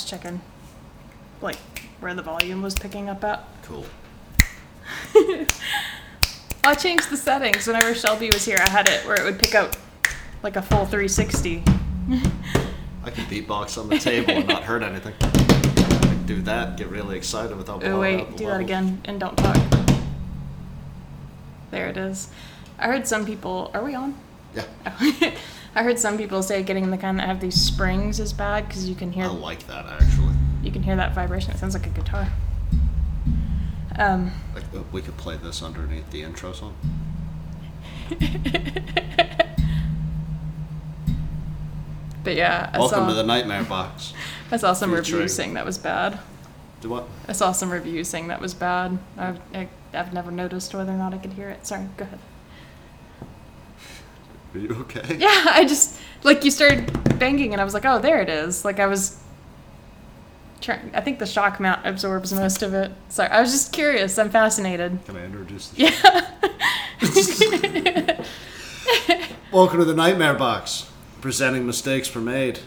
[0.00, 0.40] Was checking,
[1.42, 1.58] like,
[2.00, 3.44] where the volume was picking up at.
[3.64, 3.84] Cool.
[6.64, 8.56] I changed the settings whenever Shelby was here.
[8.64, 9.76] I had it where it would pick up
[10.42, 11.62] like a full 360.
[13.04, 15.12] I could beatbox on the table and not hurt anything.
[16.24, 19.58] Do that, get really excited without Oh wait, do that again and don't talk.
[21.72, 22.30] There it is.
[22.78, 23.70] I heard some people.
[23.74, 24.18] Are we on?
[24.54, 25.34] Yeah.
[25.74, 28.88] I heard some people say getting the kind that have these springs is bad because
[28.88, 30.34] you can hear I like that actually.
[30.62, 31.52] you can hear that vibration.
[31.52, 32.28] It sounds like a guitar.
[33.96, 36.74] Um, Like uh, we could play this underneath the intro song.
[42.24, 44.12] but yeah, I Welcome saw, to the Nightmare Box.
[44.50, 46.18] I saw some featuring- reviews saying that was bad.
[46.80, 47.06] Do what?
[47.28, 48.98] I saw some reviews saying that was bad.
[49.18, 51.66] I've, I, I've never noticed whether or not I could hear it.
[51.66, 52.18] Sorry, go ahead.
[54.54, 55.16] Are you okay?
[55.16, 58.64] Yeah, I just like you started banging, and I was like, oh, there it is.
[58.64, 59.20] Like I was
[60.60, 60.90] trying.
[60.94, 62.90] I think the shock mount absorbs most of it.
[63.08, 64.18] Sorry, I was just curious.
[64.18, 64.98] I'm fascinated.
[65.06, 66.26] Can I introduce the Yeah.
[69.52, 70.90] Welcome to the Nightmare Box,
[71.20, 72.60] presenting mistakes were made.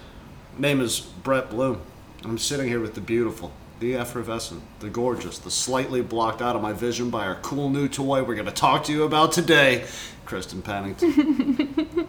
[0.57, 1.81] Name is Brett Bloom.
[2.23, 6.61] I'm sitting here with the beautiful, the effervescent, the gorgeous, the slightly blocked out of
[6.61, 9.85] my vision by our cool new toy we're going to talk to you about today,
[10.25, 12.07] Kristen Pennington.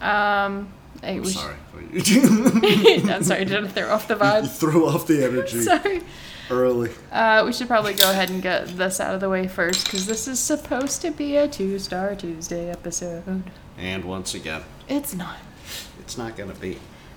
[0.00, 0.72] um.
[1.02, 1.54] Hey, I'm sorry.
[1.92, 3.44] you I'm sorry.
[3.46, 4.50] Did I throw off the vibe?
[4.50, 6.02] threw off the energy Sorry.
[6.50, 6.90] early.
[7.10, 10.06] Uh, we should probably go ahead and get this out of the way first, because
[10.06, 13.44] this is supposed to be a two-star Tuesday episode.
[13.78, 15.38] And once again, It's not.
[16.00, 16.72] it's not going to be.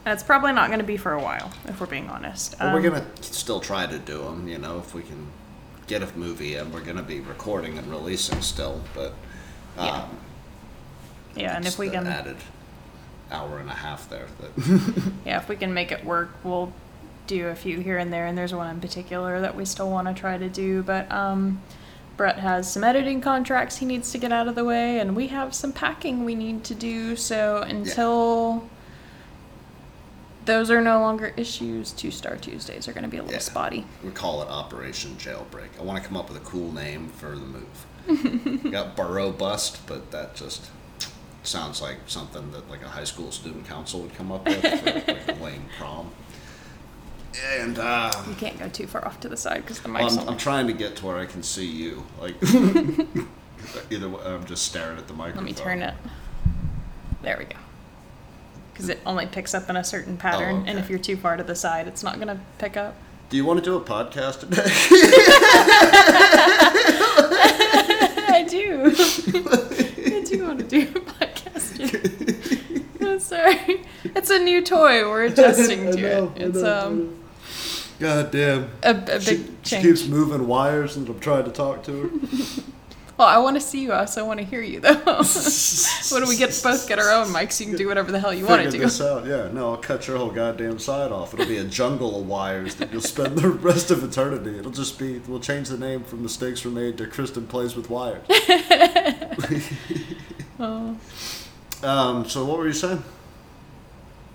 [0.05, 2.57] And it's probably not going to be for a while, if we're being honest.
[2.59, 5.27] But we're Um, going to still try to do them, you know, if we can
[5.88, 9.13] get a movie and we're going to be recording and releasing still, but.
[9.77, 10.07] Um, Yeah.
[11.35, 12.38] Yeah, and if we can, added
[13.31, 16.71] hour and a half there that yeah, if we can make it work, we'll
[17.25, 18.27] do a few here and there.
[18.27, 21.61] And there's one in particular that we still want to try to do, but um,
[22.17, 25.27] Brett has some editing contracts he needs to get out of the way, and we
[25.27, 27.15] have some packing we need to do.
[27.15, 28.69] So until
[30.45, 33.39] those are no longer issues, Two Star Tuesdays are going to be a little Yeah.
[33.39, 33.85] spotty.
[34.03, 35.79] we call it Operation Jailbreak.
[35.79, 38.63] I want to come up with a cool name for the move.
[38.71, 40.69] Got Burrow Bust, but that just
[41.43, 44.91] sounds like something that like a high school student council would come up with for
[44.91, 46.11] like a lame prom.
[47.57, 50.17] And uh, You can't go too far off to the side because the well, mic's
[50.17, 50.29] I'm.
[50.29, 52.03] I'm trying to get to where I can see you.
[52.21, 52.35] Like
[53.89, 55.45] either way, I'm just staring at the microphone.
[55.45, 55.95] Let me turn it.
[57.23, 57.55] There we go.
[58.73, 60.79] Because it only picks up in a certain pattern, and okay.
[60.79, 62.95] if you're too far to the side, it's not going to pick up.
[63.29, 64.63] Do you want to do a podcast today?
[68.29, 68.94] I do.
[70.16, 71.79] I do want to do a podcast.
[73.01, 73.81] I'm sorry.
[74.03, 75.07] It's a new toy.
[75.07, 76.31] We're adjusting to it.
[76.35, 77.19] It's um
[78.00, 78.69] God damn.
[78.81, 82.09] a, a big She, she keeps moving wires and I'm trying to talk to her.
[83.18, 83.91] Well, I want to see you.
[83.91, 84.94] I also want to hear you, though.
[85.03, 86.59] what do we get?
[86.63, 87.59] Both get our own mics.
[87.59, 88.79] You can do whatever the hell you want to do.
[88.79, 89.25] this out.
[89.28, 91.34] Yeah, no, I'll cut your whole goddamn side off.
[91.34, 94.57] It'll be a jungle of wires that you'll spend the rest of eternity.
[94.57, 97.90] It'll just be, we'll change the name from Mistakes Were Made to Kristen Plays with
[97.90, 98.25] Wires.
[100.59, 100.95] Oh.
[101.81, 103.03] Um, so what were you saying?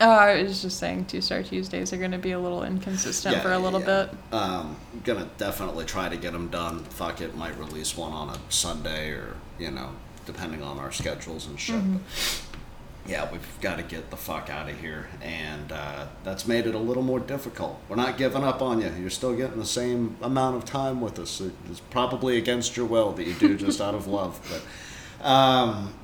[0.01, 3.43] Uh, I was just saying, two star Tuesdays are going to be a little inconsistent
[3.43, 4.07] for a little yeah.
[4.07, 4.33] bit.
[4.33, 6.85] Um, gonna definitely try to get them done.
[6.85, 9.91] Fuck it, might release one on a Sunday or you know,
[10.25, 11.77] depending on our schedules and shit.
[11.77, 13.11] Mm-hmm.
[13.11, 16.75] Yeah, we've got to get the fuck out of here, and uh, that's made it
[16.75, 17.81] a little more difficult.
[17.89, 18.93] We're not giving up on you.
[19.01, 21.41] You're still getting the same amount of time with us.
[21.71, 25.27] It's probably against your will that you do just out of love, but.
[25.27, 25.95] Um,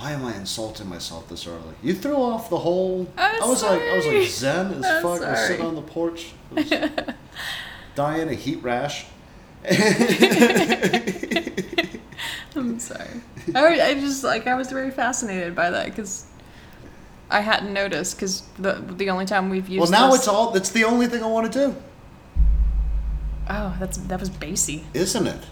[0.00, 1.74] why am I insulting myself this early?
[1.82, 3.06] You threw off the whole.
[3.18, 5.20] I'm I was like, I was like zen as I'm fuck.
[5.20, 6.32] I was sitting on the porch,
[7.94, 9.04] dying of heat rash.
[12.56, 13.20] I'm sorry.
[13.54, 16.24] I, I just like I was very fascinated by that because
[17.30, 20.52] I hadn't noticed because the the only time we've used Well, now this- it's all.
[20.52, 21.76] That's the only thing I want to do,
[23.50, 24.86] oh that's that was bassy.
[24.94, 25.42] isn't it?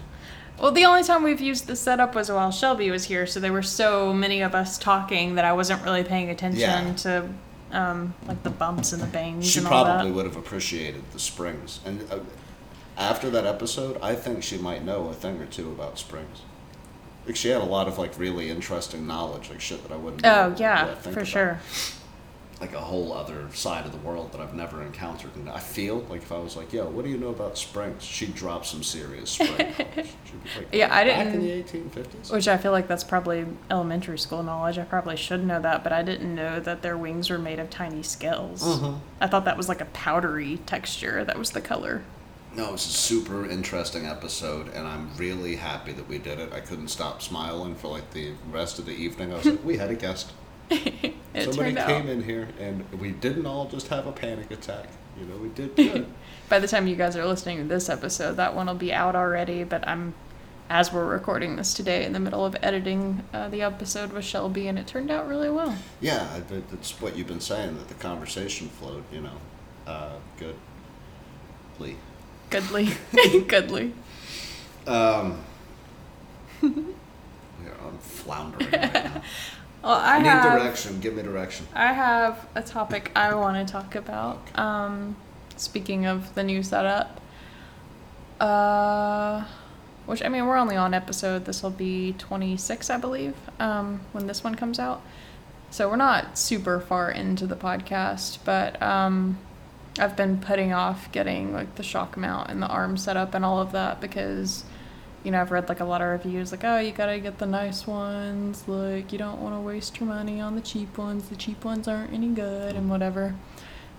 [0.61, 3.53] Well, the only time we've used the setup was while Shelby was here, so there
[3.53, 6.93] were so many of us talking that I wasn't really paying attention Yeah.
[6.93, 7.29] to
[7.71, 11.19] um, like the bumps and the bangs She and all probably would have appreciated the
[11.19, 11.79] springs.
[11.85, 12.19] And uh,
[12.97, 16.41] after that episode, I think she might know a thing or two about springs.
[17.25, 20.25] Like she had a lot of like really interesting knowledge, like shit that I wouldn't.
[20.25, 21.27] Oh yeah, for about.
[21.27, 21.59] sure.
[22.61, 25.33] Like a whole other side of the world that I've never encountered.
[25.35, 28.03] And I feel like if I was like, "Yo, what do you know about springs?"
[28.03, 29.75] She'd drop some serious spring knowledge.
[30.25, 31.25] She'd be like, Yeah, I didn't.
[31.25, 32.29] Back in the eighteen fifties.
[32.31, 34.77] Which I feel like that's probably elementary school knowledge.
[34.77, 37.69] I probably should know that, but I didn't know that their wings were made of
[37.69, 38.61] tiny scales.
[38.63, 38.99] Mhm.
[39.21, 41.23] I thought that was like a powdery texture.
[41.23, 42.03] That was the color.
[42.55, 46.51] No, it's a super interesting episode, and I'm really happy that we did it.
[46.51, 49.31] I couldn't stop smiling for like the rest of the evening.
[49.31, 50.33] I was like, we had a guest.
[51.35, 51.87] Somebody turned out.
[51.87, 54.87] came in here, and we didn't all just have a panic attack.
[55.19, 56.07] You know, we did good.
[56.49, 59.15] By the time you guys are listening to this episode, that one will be out
[59.15, 59.63] already.
[59.63, 60.13] But I'm,
[60.69, 64.67] as we're recording this today, in the middle of editing uh, the episode with Shelby,
[64.67, 65.75] and it turned out really well.
[66.01, 69.03] yeah, that's what you've been saying that the conversation flowed.
[69.11, 69.37] You know,
[69.87, 70.55] uh, good.
[71.79, 71.95] Lee.
[72.49, 72.89] Goodly,
[73.47, 73.93] goodly.
[74.87, 75.43] Um,
[76.63, 76.69] yeah,
[77.85, 79.21] I'm floundering right now.
[79.83, 80.59] Well, I, need have.
[80.61, 80.99] direction.
[80.99, 81.67] Give me direction.
[81.73, 84.57] I have a topic I want to talk about.
[84.57, 85.15] Um,
[85.55, 87.21] speaking of the new setup,
[88.39, 89.45] uh,
[90.05, 91.45] which I mean, we're only on episode.
[91.45, 95.01] This will be twenty six, I believe, um, when this one comes out.
[95.71, 99.37] So we're not super far into the podcast, but um,
[99.99, 103.59] I've been putting off getting like the shock mount and the arm setup and all
[103.59, 104.63] of that because
[105.23, 107.45] you know, I've read like a lot of reviews like, oh, you gotta get the
[107.45, 108.63] nice ones.
[108.67, 111.29] Like, you don't want to waste your money on the cheap ones.
[111.29, 113.35] The cheap ones aren't any good and whatever.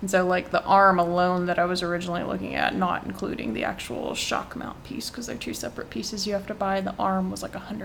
[0.00, 3.64] And so, like, the arm alone that I was originally looking at, not including the
[3.64, 7.30] actual shock mount piece, because they're two separate pieces you have to buy, the arm
[7.30, 7.82] was like a $100.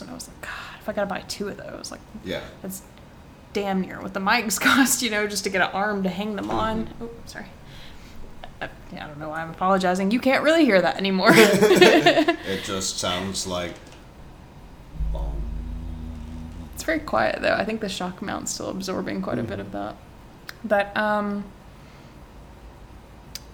[0.00, 0.50] And I was like, God,
[0.80, 2.42] if I gotta buy two of those, like, Yeah.
[2.62, 2.82] that's
[3.52, 6.36] damn near what the mics cost, you know, just to get an arm to hang
[6.36, 6.88] them on.
[7.00, 7.46] Oh, sorry.
[8.60, 10.10] Uh, I don't know why I'm apologizing.
[10.10, 11.30] You can't really hear that anymore.
[11.34, 13.74] It just sounds like.
[15.12, 15.42] Boom.
[16.74, 17.54] It's very quiet though.
[17.54, 19.96] I think the shock mount's still absorbing quite a bit of that.
[20.64, 21.44] But um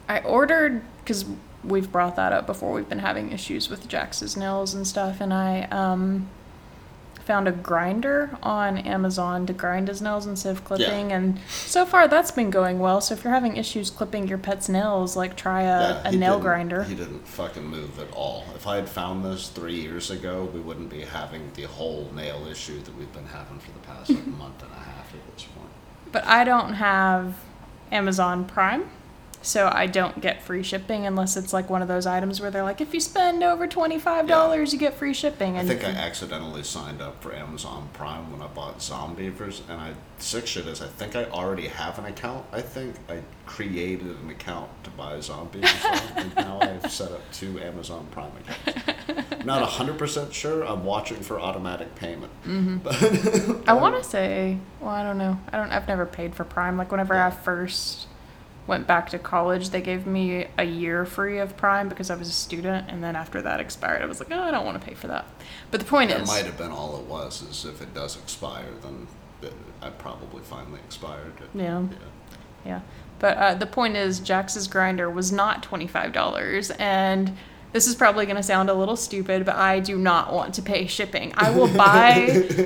[0.09, 1.25] I ordered cuz
[1.65, 2.73] we've brought that up before.
[2.73, 6.29] We've been having issues with Jax's nails and stuff and I um
[7.25, 12.09] found a grinder on Amazon to grind his nails instead of clipping and so far
[12.09, 13.01] that's been going well.
[13.01, 16.39] So if you're having issues clipping your pet's nails, like try a, Yeah, a nail
[16.41, 16.83] grinder.
[16.85, 18.45] He didn't fucking move at all.
[18.55, 22.47] If I had found this three years ago, we wouldn't be having the whole nail
[22.51, 25.45] issue that we've been having for the past like, month and a half at this
[25.45, 25.69] point.
[26.11, 27.37] But I don't have
[27.91, 28.91] Amazon Prime,
[29.43, 32.63] so I don't get free shipping unless it's like one of those items where they're
[32.63, 35.59] like, if you spend over twenty five dollars, you get free shipping.
[35.59, 39.81] And I think I accidentally signed up for Amazon Prime when I bought Zombeavers, and
[39.81, 42.47] I sick shit is I think I already have an account.
[42.53, 47.61] I think I created an account to buy Zombeavers, and now I've set up two
[47.61, 49.45] Amazon Prime accounts.
[49.45, 50.65] Not hundred percent sure.
[50.65, 52.31] I'm watching for automatic payment.
[52.47, 53.63] Mm-hmm.
[53.69, 55.39] I want to say, well, I don't know.
[55.53, 55.71] I don't.
[55.71, 56.77] I've never paid for Prime.
[56.77, 58.07] Like whenever I first
[58.67, 62.29] went back to college, they gave me a year free of Prime because I was
[62.29, 64.87] a student, and then after that expired, I was like, oh, I don't want to
[64.87, 65.27] pay for that.
[65.71, 67.43] But the point That is, might have been all it was.
[67.43, 69.09] Is if it does expire, then
[69.43, 71.33] it, I probably finally expired.
[71.41, 71.59] It.
[71.59, 71.83] Yeah.
[71.83, 71.97] yeah.
[72.65, 72.81] Yeah.
[73.19, 76.75] But uh, the point is, Jax's grinder was not $25.
[76.81, 77.37] And
[77.73, 80.63] this is probably going to sound a little stupid, but I do not want to
[80.63, 81.33] pay shipping.
[81.37, 82.11] I will buy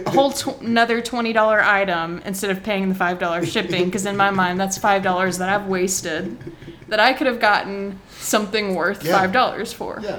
[0.07, 4.31] a whole tw- another $20 item instead of paying the $5 shipping, because in my
[4.31, 6.37] mind, that's $5 that I've wasted
[6.89, 9.27] that I could have gotten something worth Yeah.
[9.27, 10.01] $5 for.
[10.03, 10.19] Yeah.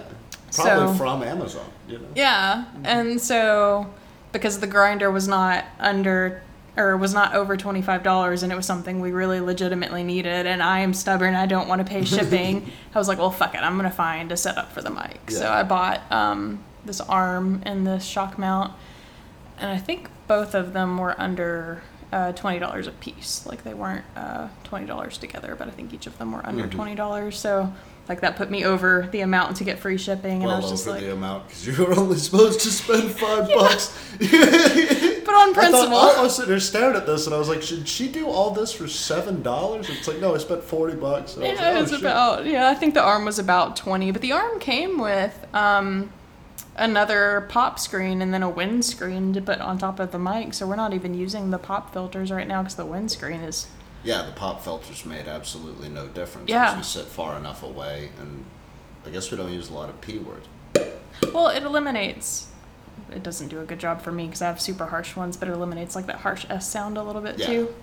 [0.53, 1.65] Probably So- from Amazon.
[1.87, 2.07] You know.
[2.15, 3.87] Yeah, and so
[4.33, 6.41] because the grinder was not under
[6.77, 10.45] or was not over twenty five dollars, and it was something we really legitimately needed,
[10.45, 11.33] and I am stubborn.
[11.35, 12.71] I don't want to pay shipping.
[12.95, 13.59] I was like, well, fuck it.
[13.59, 15.31] I'm gonna find a setup for the mic.
[15.31, 18.73] So I bought um, this arm and this shock mount,
[19.59, 21.81] and I think both of them were under.
[22.09, 23.45] Uh, twenty dollars a piece.
[23.45, 26.63] Like they weren't uh, twenty dollars together, but I think each of them were under
[26.65, 26.71] Mhm.
[26.71, 27.37] twenty dollars.
[27.37, 27.73] So
[28.07, 30.87] like that put me over the amount to get free shipping, and I was just
[30.87, 33.93] over like, the amount because you were only supposed to spend five bucks.
[35.37, 35.87] but on I, principle.
[35.99, 38.27] thought, I was sitting there staring at this and I was like, should she do
[38.27, 39.89] all this for seven dollars?
[39.89, 41.35] It's like, no, I spent forty bucks.
[41.35, 41.99] And Yeah, like, it oh, was shit.
[42.01, 42.69] about yeah.
[42.69, 46.11] I think the arm was about twenty, but the arm came with um,
[46.75, 50.53] another pop screen and then a windscreen to put on top of the mic.
[50.53, 53.67] So we're not even using the pop filters right now because the windscreen is
[54.03, 56.49] Yeah, the pop filters made absolutely no difference.
[56.49, 56.71] Yeah.
[56.75, 58.45] because we sit far enough away, and
[59.05, 60.47] I guess we don't use a lot of p words.
[61.33, 62.46] well, it eliminates.
[63.11, 65.47] It doesn't do a good job for me because I have super harsh ones, but
[65.49, 67.45] it eliminates like that harsh S sound a little bit Yeah.
[67.47, 67.75] too.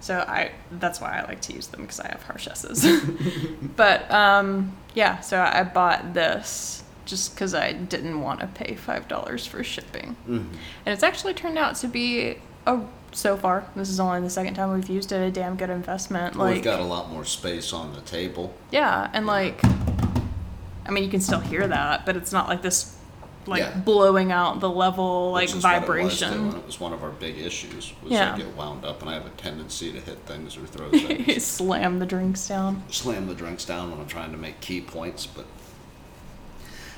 [0.00, 2.84] So I that's why I like to use them because I have harsh S's.
[3.76, 9.06] but um, yeah, so I bought this just because I didn't want to pay five
[9.08, 10.46] dollars for shipping, Mhm.
[10.86, 12.80] and it's actually turned out to be a
[13.14, 13.64] so far.
[13.76, 15.16] This is only the second time we've used it.
[15.20, 16.34] A damn good investment.
[16.34, 18.54] Well, Like, We've got a lot more space on the table.
[18.70, 19.60] yeah, and like,
[20.86, 22.96] I mean, you can still hear that, but it's not like this,
[23.46, 23.76] like Yeah.
[23.78, 26.48] blowing out the level like what it was, vibration.
[26.56, 27.92] it was one of our big issues.
[28.02, 28.34] Was Yeah.
[28.34, 31.44] I get wound up, and I have a tendency to hit things or throw things.
[31.44, 32.82] Slam the drinks down.
[32.90, 35.46] slam the drinks down when I'm trying to make key points, but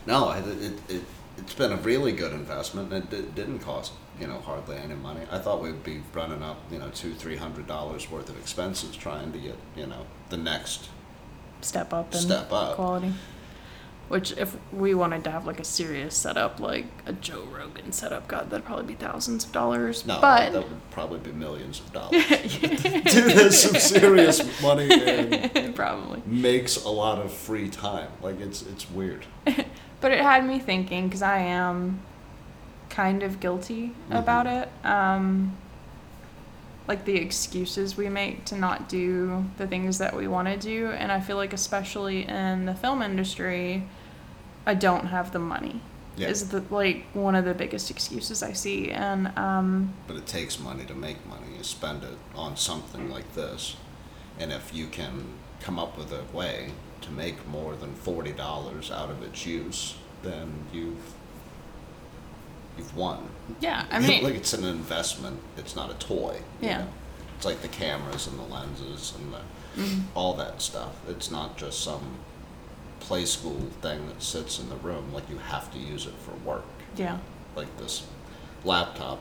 [0.06, 1.02] no, it, it, it,
[1.38, 2.92] it's been a really good investment.
[2.92, 5.22] and It, it didn't cost you know hardly any money.
[5.30, 8.94] I thought we'd be running up you know two three hundred dollars worth of expenses
[8.96, 10.88] trying to get you know the next.
[11.62, 12.74] Step up in Step up.
[12.76, 13.12] quality.
[14.08, 18.28] Which, if we wanted to have like a serious setup, like a Joe Rogan setup,
[18.28, 20.04] God, that'd probably be thousands of dollars.
[20.06, 22.26] No, but that would probably be millions of dollars.
[22.58, 26.22] Dude, that's some serious money and probably.
[26.26, 28.08] makes a lot of free time.
[28.22, 29.24] Like it's it's weird.
[30.00, 32.00] But it had me thinking because I am
[32.90, 34.18] kind of guilty Mhm.
[34.18, 34.68] about it.
[34.84, 35.56] Um,
[36.86, 40.88] like the excuses we make to not do the things that we want to do.
[40.90, 43.84] And I feel like, especially in the film industry,
[44.66, 45.80] I don't have the money.
[46.16, 46.28] Yeah.
[46.28, 50.60] Is the like one of the biggest excuses I see, and um, But it takes
[50.60, 51.56] money to make money.
[51.56, 53.74] You spend it on something like this.
[54.38, 55.24] And if you can
[55.60, 59.96] come up with a way to make more than forty dollars out of its use,
[60.22, 61.14] then you've
[62.76, 63.28] you've won.
[63.60, 65.40] yeah, I mean, like it's an investment.
[65.56, 66.40] It's not a toy.
[66.60, 66.78] Yeah.
[66.78, 66.88] know?
[67.36, 70.02] It's like the cameras and the lenses and the, mhm.
[70.14, 70.94] all that stuff.
[71.08, 72.16] It's not just some
[73.00, 75.12] play school thing that sits in the room.
[75.12, 76.64] Like you have to use it for work.
[76.96, 77.18] yeah,
[77.56, 78.06] Like this
[78.64, 79.18] laptop,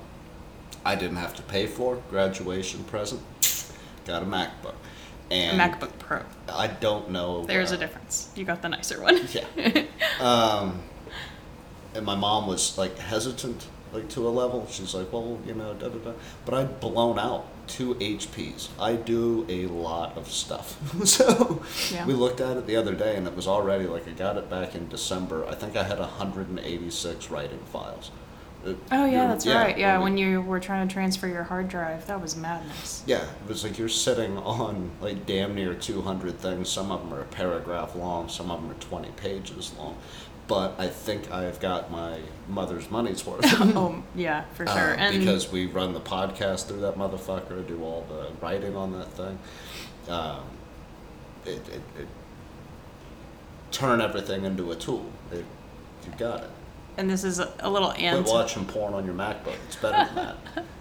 [0.85, 1.97] I didn't have to pay for.
[2.09, 3.21] Graduation present.
[4.05, 4.75] Got a MacBook.
[5.31, 6.21] a And MacBook Pro.
[6.49, 7.45] I don't know.
[7.45, 8.31] There's uh, a difference.
[8.35, 9.19] You got the nicer one.
[9.31, 9.83] Yeah.
[10.19, 10.81] um,
[11.95, 14.67] and my mom was like hesitant, like to a level.
[14.69, 16.11] She's like, well, you know, da da da.
[16.45, 18.69] But I'd blown out two HPs.
[18.79, 20.77] I do a lot of stuff.
[21.07, 22.05] so Yeah.
[22.05, 24.49] we looked at it the other day, and it was already like I got it
[24.49, 25.45] back in December.
[25.47, 28.11] I think I had 186 writing files.
[28.65, 29.77] It- Oh yeah, that's right.
[29.77, 33.03] Yeah, we- when you were trying to transfer your hard drive, that was madness.
[33.05, 36.69] Yeah, it was like you're sitting on like damn near 200 things.
[36.69, 39.97] Some of them are a paragraph long, some of them are 20 pages long.
[40.47, 42.19] But I think I've got my
[42.49, 43.41] mother's money's worth.
[43.45, 44.93] oh yeah, for sure.
[44.95, 49.09] And because we run the podcast through that motherfucker, do all the writing on that
[49.13, 49.39] thing.
[50.09, 50.41] Um,
[51.45, 52.07] it, it, it
[53.71, 55.09] turn everything into a tool.
[55.31, 55.45] It,
[56.05, 56.49] you got it.
[56.97, 58.29] and this is a, little Quit anti.
[58.31, 59.55] watching porn on your MacBook.
[59.67, 60.37] It's better than that.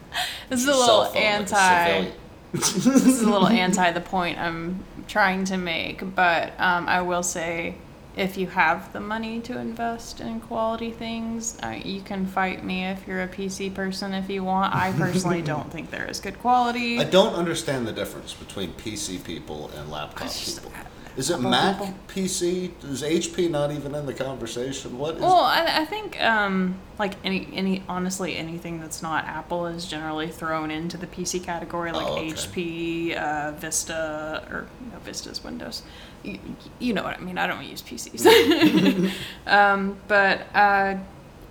[0.50, 2.11] This is a little phone like a anti.
[2.52, 7.23] this is a little anti the point I'm trying to make, but um, I will
[7.23, 7.76] say,
[8.16, 12.85] if you have the money to invest in quality things, uh, you can fight me
[12.85, 14.75] if you're a PC person if you want.
[14.75, 16.99] I personally don't think they're as good quality.
[16.99, 20.73] I don't understand the difference between PC people and laptop just- people.
[21.14, 21.95] Is it Mac people.
[22.09, 22.71] PC?
[22.85, 24.97] Is HP not even in the conversation?
[24.97, 25.21] What is?
[25.21, 30.28] Well, I, I think um, like any any honestly anything that's not Apple is generally
[30.28, 32.31] thrown into the PC category, like Oh, okay.
[32.31, 35.83] HP, uh, Vista, or no, Vista's Windows.
[36.22, 36.38] You,
[36.78, 37.38] you know what I mean?
[37.38, 39.12] I don't use PCs,
[39.46, 40.96] um, but uh,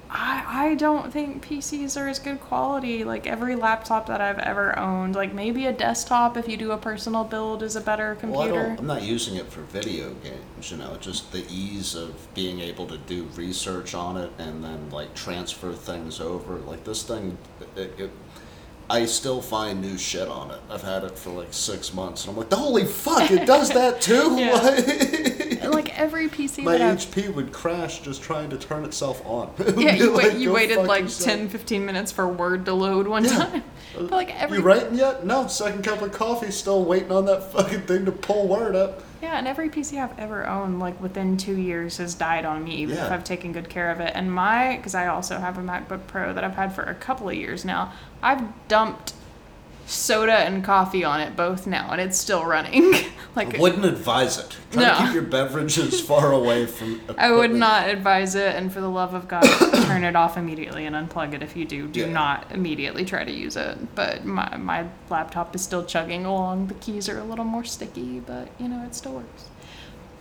[0.10, 3.04] I I don't think PCs are as good quality.
[3.04, 6.78] Like every laptop that I've ever owned, like maybe a desktop if you do a
[6.78, 8.52] personal build is a better computer.
[8.52, 10.70] don't, I'm not using it for video games.
[10.70, 14.90] You know, just the ease of being able to do research on it and then
[14.90, 16.58] like transfer things over.
[16.58, 17.38] Like this thing,
[17.76, 18.12] it, it,
[18.92, 20.60] I still find new shit on it.
[20.70, 23.70] I've had it for like six months, and I'm like, The holy fuck, it does
[23.70, 24.36] that too.
[24.38, 25.38] Yeah.
[25.72, 29.52] like every PC My that I've HP would crash just trying to turn itself on.
[29.78, 31.38] Yeah, you, wait, Like, you waited like yourself.
[31.40, 33.30] 10, 15 minutes for Word to load one Yeah.
[33.32, 33.64] time.
[33.94, 35.26] Uh, but like every You writing yet?
[35.26, 35.48] No.
[35.48, 39.04] Second cup of coffee, still waiting on that fucking thing to pull word up.
[39.22, 42.76] yeah, and every PC I've ever owned, like within two years, has died on me,
[42.78, 43.14] even if Yeah.
[43.14, 44.14] I've taken good care of it.
[44.16, 47.28] And my, because I also have a MacBook Pro that I've had for a couple
[47.28, 47.92] of years now,
[48.24, 49.14] I've dumped
[49.92, 52.94] soda and coffee on it both now, and it's still running.
[53.36, 54.58] like I wouldn't advise it.
[54.72, 54.98] Try No.
[54.98, 57.02] to keep your beverages far away from.
[57.18, 59.44] I would not advise it, and for the love of God,
[59.86, 61.88] turn it off immediately and unplug it if you do.
[61.88, 62.10] Do Yeah.
[62.12, 63.96] not immediately try to use it.
[63.96, 66.68] But my, my laptop is still chugging along.
[66.68, 69.46] The keys are a little more sticky, but you know, it still works.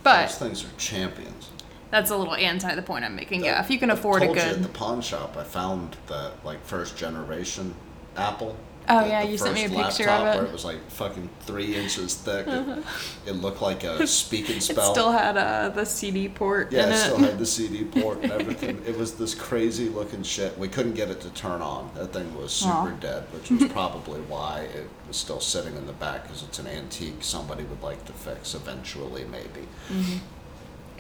[0.02, 1.50] But Those things are champions.
[1.90, 3.44] that's a little anti the point I'm making.
[3.44, 5.96] Yeah, if you can I afford a told you at the pawn shop, I found
[6.06, 7.74] the like first generation
[8.16, 8.56] Apple
[8.88, 10.38] Oh, yeah, you sent me a picture of it.
[10.38, 12.46] Where it was like fucking three inches thick.
[12.48, 12.84] It,
[13.26, 16.92] it looked like a speak and It still had uh, the CD port yeah, it
[16.92, 16.96] it.
[16.96, 18.82] still had the CD port and everything.
[18.86, 20.58] it was this crazy looking shit.
[20.58, 21.90] We couldn't get it to turn on.
[21.94, 22.96] That thing was super Aw.
[23.00, 26.66] dead, which was probably why it was still sitting in the back because it's an
[26.66, 29.68] antique somebody would like to fix eventually, maybe.
[29.88, 30.18] Mm-hmm.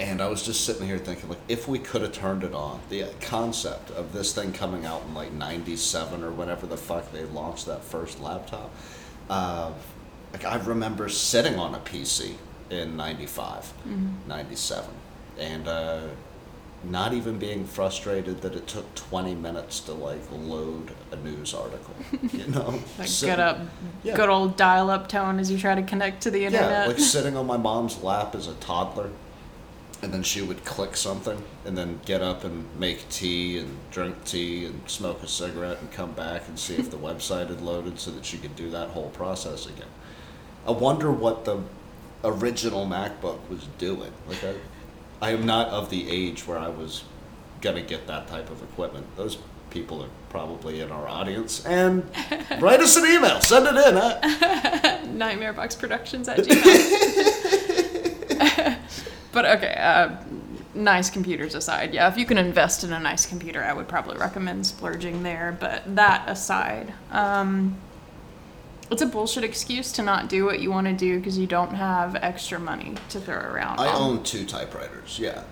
[0.00, 2.80] And I was just sitting here thinking, like, if we could have turned it on,
[2.88, 7.24] the concept of this thing coming out in like '97 or whenever the fuck they
[7.24, 8.70] launched that first laptop,
[9.28, 9.70] uh,
[10.32, 12.32] like I remember sitting on a PC
[12.70, 13.74] in '95,
[14.26, 14.88] '97,
[15.38, 16.00] and uh,
[16.82, 21.94] not even being frustrated that it took 20 minutes to like load a news article.
[22.32, 23.58] You know, Like good up,
[24.02, 24.16] Yeah.
[24.16, 26.70] good old dial-up tone as you try to connect to the internet.
[26.70, 29.10] Yeah, like sitting on my mom's lap as a toddler,
[30.02, 34.24] and then she would click something, and then get up and make tea and drink
[34.24, 37.98] tea and smoke a cigarette and come back and see if the website had loaded
[37.98, 39.88] so that she could do that whole process again.
[40.66, 41.62] I wonder what the
[42.24, 44.12] original MacBook was doing.
[44.28, 44.54] Like I,
[45.20, 47.04] I am not of the age where I was
[47.60, 49.06] gonna get that type of equipment.
[49.16, 49.38] Those
[49.70, 52.04] people are probably in our audience, and
[52.60, 53.40] write us an email.
[53.40, 53.96] Send it in.
[53.96, 54.20] Huh?
[55.06, 57.39] Nightmareboxproductions at gmail.
[59.32, 60.16] But okay, uh,
[60.74, 64.16] nice computers aside, yeah, if you can invest in a nice computer, I would probably
[64.16, 65.56] recommend splurging there.
[65.58, 67.76] But that aside, um,
[68.90, 71.74] it's a bullshit excuse to not do what you want to do because you don't
[71.74, 73.80] have extra money to throw around.
[73.80, 75.18] I Um, own two typewriters.
[75.18, 75.42] Yeah.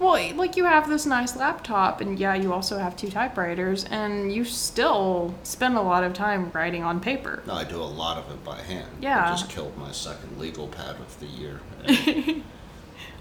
[0.00, 4.32] Well, like you have this nice laptop, and yeah, you also have two typewriters, and
[4.32, 7.42] you still spend a lot of time writing on paper.
[7.46, 8.86] No, I do a lot of it by hand.
[9.00, 9.24] Yeah.
[9.26, 11.60] I just killed my second legal pad of the year.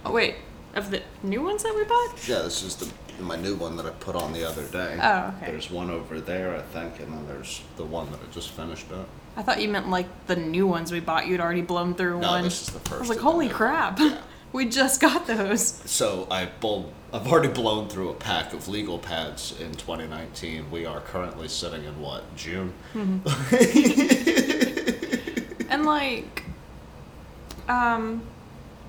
[0.06, 0.36] Oh wait,
[0.76, 2.28] of the new ones that we bought?
[2.28, 2.88] yeah, this is the
[3.22, 4.98] my new one that I put on the other day.
[5.02, 5.52] Oh, okay.
[5.52, 8.92] There's one over there, I think, and then there's the one that I just finished
[8.92, 9.08] up.
[9.36, 11.26] I thought you meant like the new ones we bought.
[11.28, 12.44] You'd already blown through No, one.
[12.44, 12.94] this is the first.
[12.94, 14.00] I was like, of the holy new- crap!
[14.00, 14.20] Yeah.
[14.54, 15.66] we just got those.
[15.90, 20.70] So I blow, I've already blown through a pack of legal pads in 2019.
[20.70, 22.74] We are currently sitting in what June?
[25.70, 26.44] And like,
[27.68, 28.22] um,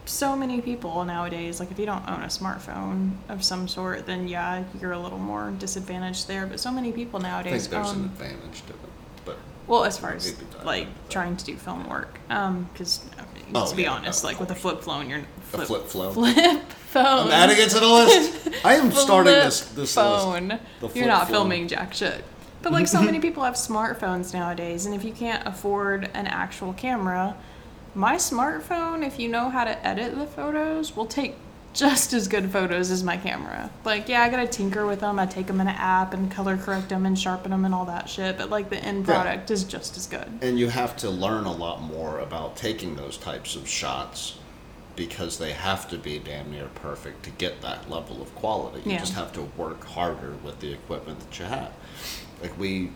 [0.09, 4.29] so many people nowadays, like if you don't own a smartphone of some sort, then
[4.29, 6.47] yeah, you're a little more disadvantaged there.
[6.47, 8.79] But so many people I think nowadays there's an advantage to it,
[9.25, 13.01] but Well, as far as like trying to do film work, um, because
[13.55, 15.21] Oh, to be yeah, honest, of like with a flip phone, you're
[15.55, 16.13] a flip phone.
[16.13, 17.27] flip phone.
[17.29, 18.49] I'm adding it to the list.
[18.63, 19.95] I am starting this Flip this list.
[19.95, 20.59] phone.
[20.81, 21.33] The You're not phone.
[21.33, 22.25] filming jack shit.
[22.61, 26.75] But like so many people have smartphones nowadays, and if you can't afford an actual
[26.75, 27.37] camera,
[27.95, 31.35] my smartphone, if you know how to edit the photos, will take
[31.75, 33.71] just as good photos as my camera.
[33.85, 35.19] Like, yeah, I gotta tinker with them.
[35.19, 37.85] I take them in an app and color correct them and sharpen them and all
[37.85, 38.37] that shit.
[38.39, 39.15] But like the end Yeah.
[39.23, 40.27] product is just as good.
[40.43, 44.35] And you have to learn a lot more about taking those types of shots
[44.97, 48.81] because they have to be damn near perfect to get that level of quality.
[48.85, 48.99] You Yeah.
[48.99, 51.71] just have to work harder with the equipment that you have.
[52.43, 52.91] Like we,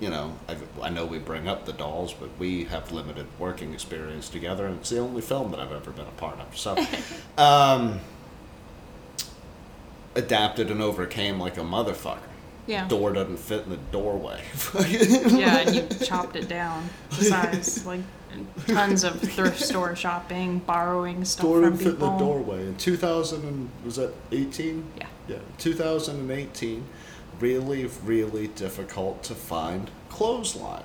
[0.00, 3.74] you know, I, I know we bring up the dolls, but we have limited working
[3.74, 6.56] experience together, and it's the only film that I've ever been a part of.
[6.56, 6.76] So,
[7.38, 8.00] um,
[10.14, 12.18] adapted and overcame like a motherfucker.
[12.66, 12.86] Yeah.
[12.88, 14.42] Door doesn't fit in the doorway.
[14.78, 17.84] yeah, and you chopped it down to size.
[17.84, 18.00] Like
[18.66, 22.66] tons of thrift store shopping, borrowing stuff door from didn't fit in the doorway.
[22.66, 24.84] In 2000 and was that 18?
[24.98, 25.06] Yeah.
[25.28, 26.84] Yeah, 2018.
[27.40, 30.84] Really, really difficult to find clothesline.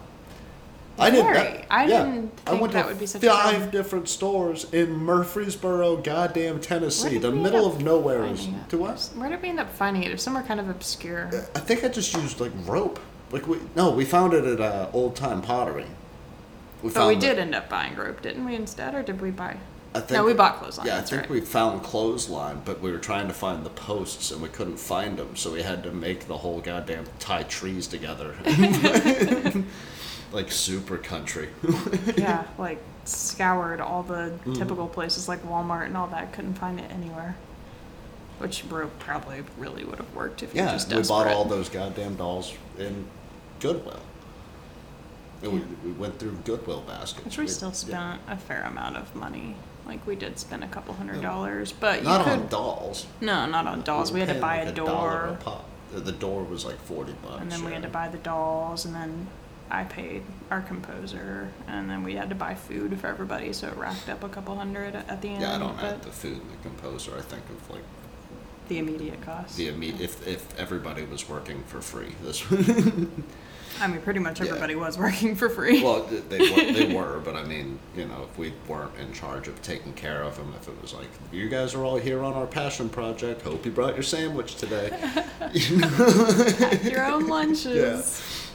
[0.97, 1.33] I didn't.
[1.33, 1.65] Very.
[1.69, 2.05] I yeah.
[2.05, 3.69] didn't I think went that to would be such a five problem.
[3.71, 7.17] different stores in Murfreesboro, goddamn Tennessee.
[7.17, 8.47] The middle of nowhere is.
[8.69, 9.01] To what?
[9.15, 10.09] Where did we end up finding it?
[10.09, 11.29] It was somewhere kind of obscure.
[11.53, 12.99] I think I just used like rope.
[13.31, 15.87] Like we no, we found it at uh, Old Time Pottery.
[16.81, 18.55] We But we did end up buying rope, didn't we?
[18.55, 19.57] Instead, or did we buy?
[19.95, 20.87] I think, no, we bought clothesline.
[20.87, 21.29] Yeah, I think right.
[21.29, 25.17] we found clothesline, but we were trying to find the posts and we couldn't find
[25.17, 28.35] them, so we had to make the whole goddamn tie trees together.
[30.31, 31.49] like super country.
[32.17, 34.57] yeah, like scoured all the Mm.
[34.57, 36.33] typical places like Walmart and all that.
[36.33, 37.35] Couldn't find it anywhere.
[38.39, 42.15] Which rope probably really would have worked if yeah, just we bought all those goddamn
[42.17, 43.05] dolls in
[43.61, 44.01] Goodwill.
[45.41, 47.23] And we, we went through Goodwill baskets.
[47.23, 47.73] Which we We- still yeah.
[48.17, 49.55] spent a fair amount of money.
[49.85, 53.05] Like we did spend a couple hundred dollars, but you Not could on dolls.
[53.21, 54.11] no, not on dolls.
[54.11, 55.65] We had to paying buy like a dollar door, pop.
[55.93, 57.41] The- The door was like forty bucks.
[57.41, 57.93] and then we had to yeah.
[57.93, 59.27] buy the dolls, and then
[59.69, 63.77] I paid our composer, and then we had to buy food for everybody, so it
[63.77, 65.41] racked up a couple hundred at the end.
[65.41, 67.11] Yeah, I don't but add the food and the composer.
[67.17, 67.83] I think of like
[68.67, 69.57] the immediate cost.
[69.57, 72.43] The imme- if if everybody was working for free, this.
[73.81, 74.47] I mean, pretty much Yeah.
[74.47, 75.83] everybody was working for free.
[75.83, 79.49] well, they were, they were, but I mean, you know, if we weren't in charge
[79.49, 82.33] of taking care of them, if it was like, you guys are all here on
[82.35, 83.41] our passion project.
[83.41, 84.97] Hope you brought your sandwich today.
[86.89, 87.75] Your own lunches.
[87.75, 88.01] Yeah.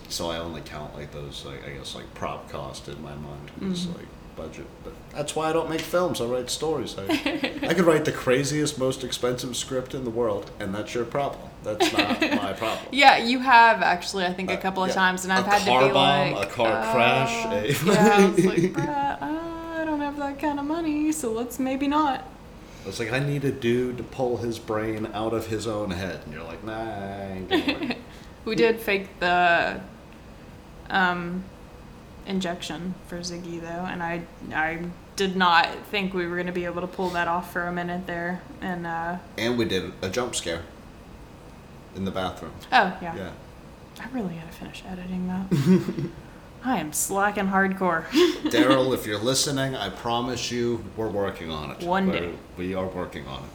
[0.09, 3.51] So I only count like those, like I guess, like prop cost in my mind,
[3.61, 3.97] it's Mhm.
[3.99, 4.07] like
[4.41, 4.67] budget.
[4.85, 6.21] But that's why I don't make films.
[6.21, 6.97] I write stories.
[6.99, 7.05] I,
[7.71, 11.49] I could write the craziest, most expensive script in the world, and that's your problem.
[11.63, 12.87] That's not my problem.
[12.93, 14.95] Yeah, you have actually, I think, a Uh, couple of yeah.
[14.95, 18.17] times, and I've A had to be bomb, like, a car crash, uh, a- yeah,
[18.17, 18.79] I was like,
[19.81, 22.25] I don't have that kind of money, so let's maybe not.
[22.83, 25.91] I was like, I need a dude to pull his brain out of his own
[25.91, 27.97] head, and you're like, nah, I ain't gonna work.
[28.47, 29.81] We did fake the
[30.89, 31.45] um,
[32.31, 34.23] injection for Ziggy though, and I
[34.55, 34.79] I
[35.17, 38.07] did not think we were gonna be able to pull that off for a minute
[38.07, 40.63] there, and uh, and we did a jump scare
[41.97, 42.53] in the bathroom.
[42.73, 43.15] oh yeah.
[43.17, 43.31] Yeah.
[44.01, 46.11] I really gotta finish editing that.
[46.65, 48.05] I am slacking hardcore.
[48.51, 51.83] Daryl, if you're listening, I promise you we're working on it.
[51.83, 52.33] One We're- day.
[52.57, 53.51] We are working on it.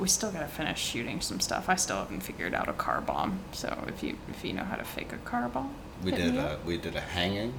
[0.00, 1.68] we still gotta finish shooting some stuff.
[1.68, 3.40] I still haven't figured out a car bomb.
[3.52, 6.58] So if you if you know how to fake a car bomb, We did a
[6.64, 7.52] we did a hanging.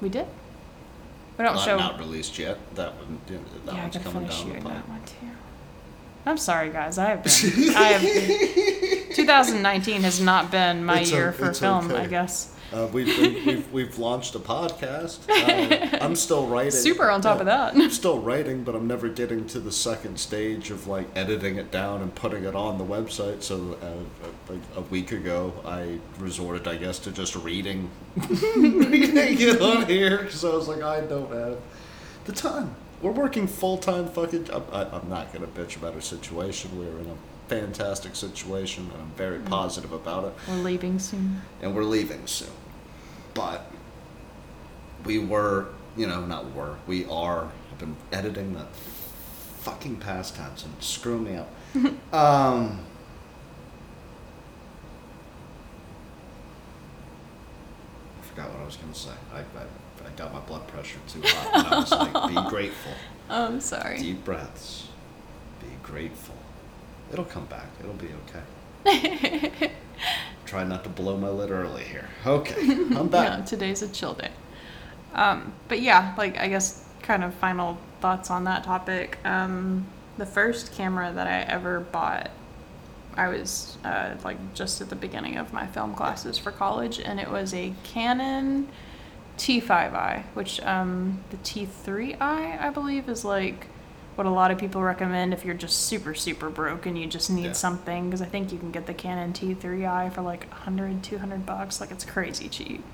[0.00, 0.26] We did.
[1.38, 1.76] We don't not, show.
[1.78, 2.58] not released yet.
[2.74, 4.72] That one yeah, that yeah, I one's gotta coming down the shooting pipe.
[4.74, 5.14] that one too.
[6.26, 6.98] I'm sorry, guys.
[6.98, 7.74] I have been.
[7.76, 8.02] I have.
[8.02, 11.90] Been, 2019 has not been my It's year o- for it's film.
[11.92, 12.54] I guess.
[12.72, 15.18] Uh, we've, been, we've we've launched a podcast.
[15.28, 16.70] Uh, I'm still writing.
[16.70, 17.40] Super on top Yeah.
[17.40, 17.74] of that.
[17.74, 21.70] I'm still writing, but I'm never getting to the second stage of like editing it
[21.72, 23.42] down and putting it on the website.
[23.42, 27.90] So uh, like a week ago, I resorted, I guess, to just reading,
[28.56, 30.30] reading it on here.
[30.30, 31.58] So I was like, I don't have
[32.26, 32.74] the time.
[33.02, 34.44] We're working full time fucking.
[34.44, 34.68] job.
[34.72, 36.78] I, I'm not gonna bitch about our situation.
[36.78, 37.16] We're in a
[37.48, 41.42] fantastic situation, and I'm very positive about it We're leaving soon.
[41.60, 42.50] and we're leaving soon.
[43.34, 43.70] But
[45.04, 48.66] we were, you know, not were, we are, I've been editing the
[49.60, 51.48] fucking past tense and screwing me up.
[52.14, 52.80] um,
[58.18, 59.10] I forgot what I was going to say.
[59.32, 59.42] I, I,
[60.06, 61.58] I got my blood pressure too high.
[61.58, 62.92] And I was like, be grateful.
[63.28, 63.98] Oh, I'm sorry.
[63.98, 64.88] Deep breaths.
[65.60, 66.36] Be grateful.
[67.12, 67.66] It'll come back.
[67.80, 68.08] It'll be
[68.86, 69.72] okay.
[70.46, 72.08] Try not to blow my lid early here.
[72.26, 73.46] Okay, I'm back.
[73.46, 74.30] Today's a chill day.
[75.14, 79.18] Um, but yeah, like I guess kind of final thoughts on that topic.
[79.24, 79.86] Um,
[80.18, 82.30] the first camera that I ever bought,
[83.14, 87.20] I was uh, like just at the beginning of my film classes for college, and
[87.20, 88.68] it was a Canon
[89.38, 93.66] T5i, which um, the T3i I believe is like
[94.20, 97.30] what a lot of people recommend if you're just super super broke and you just
[97.30, 97.52] need Yeah.
[97.52, 101.80] something because I think you can get the Canon T3i for like 100 200 bucks
[101.80, 102.84] like it's crazy cheap.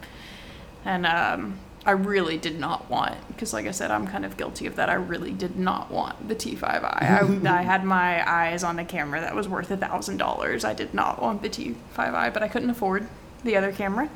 [0.84, 4.66] And um, I really did not want because like I said I'm kind of guilty
[4.68, 8.78] of that I really did not want the T5i I, I had my eyes on
[8.78, 10.64] a camera that was worth a thousand dollars.
[10.64, 13.08] I did not want the T5i but I couldn't afford
[13.42, 14.08] the other camera.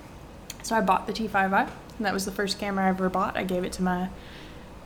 [0.62, 3.37] So I bought the T5i and that was the first camera I ever bought.
[3.37, 4.11] I gave it to my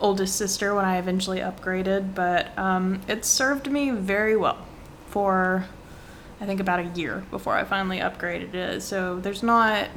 [0.00, 4.58] oldest sister when I eventually upgraded, but um, it served me very well
[5.08, 5.66] for
[6.40, 8.82] I think about a year before I finally upgraded it.
[8.82, 9.88] So there's not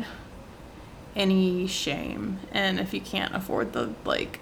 [1.15, 4.39] any shame and if you can't afford the like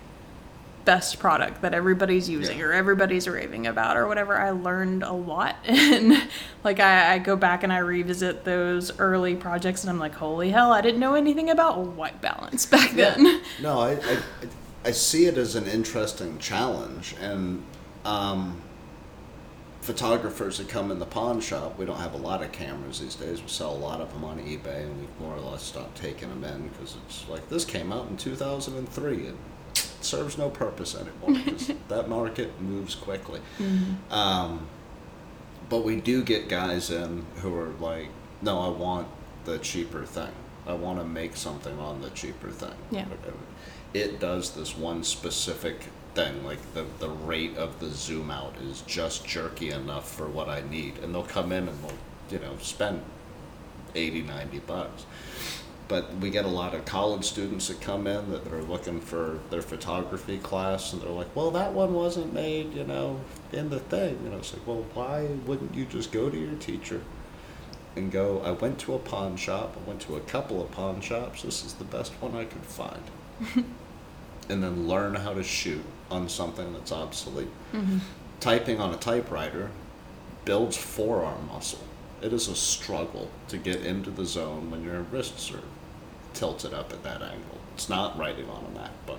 [0.84, 2.66] best product that everybody's using Yeah.
[2.66, 6.22] or everybody's raving about or whatever i learned a lot and
[6.66, 10.50] like I, I go back and i revisit those early projects and i'm like holy
[10.52, 14.18] hell i didn't know anything about white balance back then No, I, I,
[14.86, 17.64] I see it as an interesting challenge, and
[18.06, 18.62] um,
[19.82, 23.16] photographers that come in the pawn shop, we don't have a lot of cameras these
[23.16, 23.42] days.
[23.42, 26.30] We sell a lot of them on eBay, and we've more or less stopped taking
[26.30, 29.38] them in because it's like this came out in 2003 and
[29.74, 33.42] it serves no purpose anymore because that market moves quickly.
[34.12, 34.68] Um,
[35.68, 38.10] but we do get guys in who are like,
[38.44, 39.08] no, I want
[39.46, 40.32] the cheaper thing.
[40.68, 42.74] I want to make something on the cheaper thing.
[42.92, 43.06] Yeah.
[43.94, 45.86] It does this one specific
[46.16, 50.50] thing, like the, the rate of the zoom out is just jerky enough for what
[50.50, 50.98] I need.
[51.00, 53.02] And they'll come in and they'll, you know, spend
[53.94, 55.06] 80, 90 bucks.
[55.88, 59.40] But we get a lot of college students that come in that are looking for
[59.52, 63.20] their photography class, and they're like, "Well, that one wasn't made, you know,
[63.52, 66.56] in the thing." And I was like, "Well, why wouldn't you just go to your
[66.56, 67.02] teacher
[67.96, 68.42] and go?
[68.44, 69.78] I went to a pawn shop.
[69.80, 71.44] I went to a couple of pawn shops.
[71.44, 73.04] This is the best one I could find."
[74.50, 77.50] and then learn how to shoot on something that's obsolete.
[77.74, 78.00] Mm-hmm.
[78.40, 79.72] Typing on a typewriter
[80.44, 81.84] builds forearm muscle.
[82.22, 85.64] It is a struggle to get into the zone when your wrists are
[86.34, 87.60] tilted up at that angle.
[87.74, 89.18] It's not writing on a Mac, but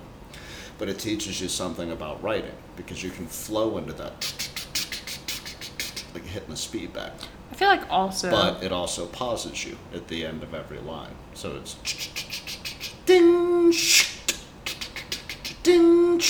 [0.77, 4.47] but it teaches you something about writing because you can flow into that
[6.13, 7.13] like hitting the speed back.
[7.51, 8.29] I feel like also.
[8.29, 11.15] But it also pauses you at the end of every line.
[11.33, 11.75] So it's
[13.07, 13.73] ding,
[15.63, 16.21] ding.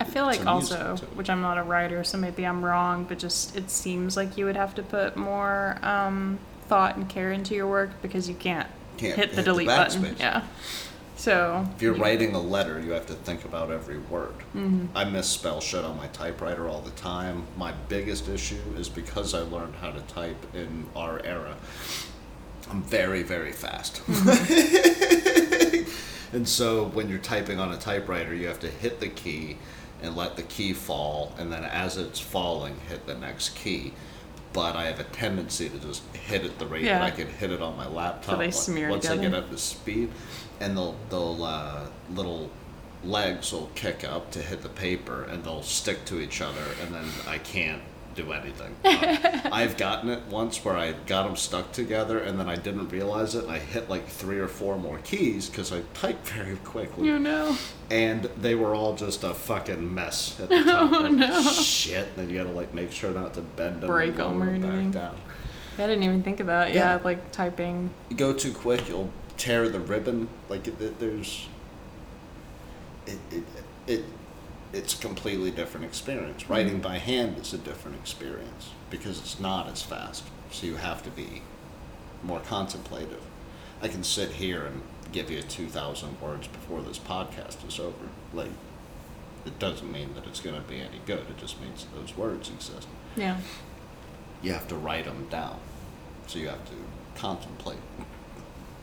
[0.00, 3.54] I feel like also, which I'm not a writer, so maybe I'm wrong, but just
[3.56, 7.68] it seems like you would have to put more um, thought and care into your
[7.68, 10.16] work because you can't, Can't hit the hit the delete button.
[10.18, 10.42] Yeah.
[11.16, 11.66] So.
[11.76, 14.34] If you're you- writing a letter, you have to think about every word.
[14.56, 14.88] Mhm.
[14.94, 17.42] I misspell shit on my typewriter all the time.
[17.56, 21.56] My biggest issue is because I learned how to type in our era.
[22.70, 24.00] I'm very, very fast.
[26.32, 29.56] and so when you're typing on a typewriter, you have to hit the key
[30.02, 33.92] and let the key fall, and then as it's falling, hit the next key.
[34.52, 37.50] But I have a tendency to just hit it the rate that I can hit
[37.50, 38.38] it on my laptop.
[38.38, 40.10] they Once- smear Once I get up to speed,
[40.60, 42.50] and they'll they'll uh, little
[43.04, 46.94] legs will kick up to hit the paper, and they'll stick to each other, and
[46.94, 47.82] then I can't
[48.22, 48.74] do anything.
[48.84, 52.88] Uh, I've gotten it once where I got them stuck together, and then I didn't
[52.88, 56.56] realize it, and I hit like three or four more keys because I typed very
[56.58, 57.56] quickly You know.
[57.90, 60.92] and they were all just a fucking mess at the top.
[60.92, 61.42] Oh, Like, no.
[61.42, 62.16] Shit!
[62.16, 64.58] Then you gotta like make sure not to bend them, Break and 'em lower or
[64.58, 64.90] back anything.
[64.90, 65.16] down.
[65.78, 66.74] I didn't even think that.
[66.74, 67.00] Yeah, Yeah.
[67.04, 67.90] like typing.
[68.10, 70.28] You go too quick, you'll tear the ribbon.
[70.48, 71.46] Like it, it- there's,
[73.06, 73.42] it, it
[73.86, 74.04] it
[74.72, 76.42] it's a completely different experience.
[76.42, 76.52] Mm-hmm.
[76.52, 80.24] Writing by hand is a different experience because it's not as fast.
[80.50, 81.42] So you have to be
[82.22, 83.22] more contemplative.
[83.80, 88.08] I can sit here and give you 2,000 words before this podcast is over.
[88.32, 88.50] Like,
[89.46, 91.20] it doesn't mean that it's going to be any good.
[91.30, 92.88] It just means those words exist.
[93.16, 93.38] Yeah.
[94.42, 95.58] You have to write them down.
[96.26, 96.74] So you have to
[97.14, 97.78] contemplate,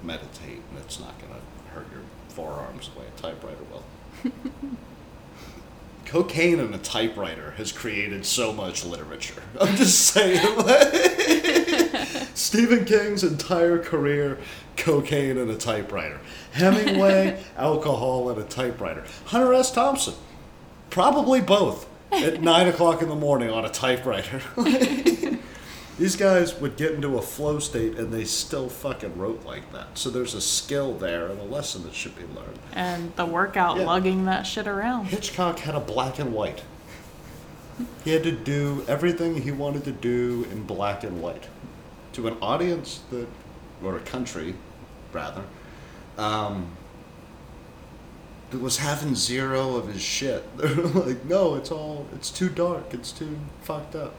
[0.03, 3.83] meditate, and it's not going to hurt your forearms the way a typewriter will.
[6.05, 9.41] Cocaine and a typewriter has created so much literature.
[9.61, 10.39] I'm just saying.
[12.35, 14.37] Stephen King's entire career,
[14.77, 16.19] cocaine and a typewriter.
[16.53, 19.03] Hemingway, alcohol and a typewriter.
[19.25, 19.71] Hunter S.
[19.71, 20.13] Thompson,
[20.89, 24.41] probably both at nine o'clock in the morning on a typewriter.
[25.97, 29.97] These guys would get into a flow state and they still fucking wrote like that.
[29.97, 32.59] So there's a skill there and a lesson that should be learned.
[32.73, 33.85] And the workout Yeah.
[33.85, 35.05] lugging that shit around.
[35.05, 36.63] Hitchcock had a black and white.
[38.03, 41.47] He had to do everything he wanted to do in black and white.
[42.13, 43.27] To an audience that,
[43.83, 44.55] or a country,
[45.13, 45.43] rather,
[46.17, 46.67] um,
[48.51, 50.45] that was having zero of his shit.
[50.57, 54.13] They're like, no, it's all, it's too dark, it's too fucked up.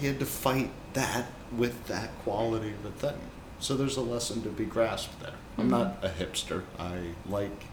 [0.00, 3.18] He had to fight that with that quality of a thing.
[3.58, 5.34] So there's a lesson to be grasped there.
[5.58, 6.64] I'm not a hipster.
[6.78, 7.64] I like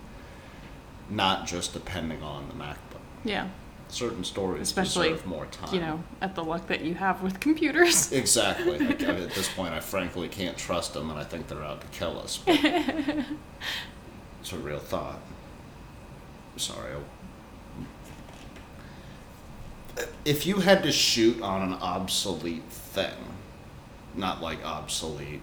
[1.10, 3.02] not just depending on the MacBook.
[3.26, 3.50] Yeah.
[3.90, 5.74] Certain stories Especially, deserve more time.
[5.76, 8.12] You know, at the luck that you have with computers.
[8.24, 8.80] Exactly.
[8.80, 11.88] Like, at this point, I frankly can't trust them, and I think they're out to
[11.88, 12.40] kill us.
[14.42, 15.22] It's a real thought.
[16.58, 16.92] Sorry.
[20.26, 23.14] If you had to shoot on an obsolete thing,
[24.16, 25.42] not like obsolete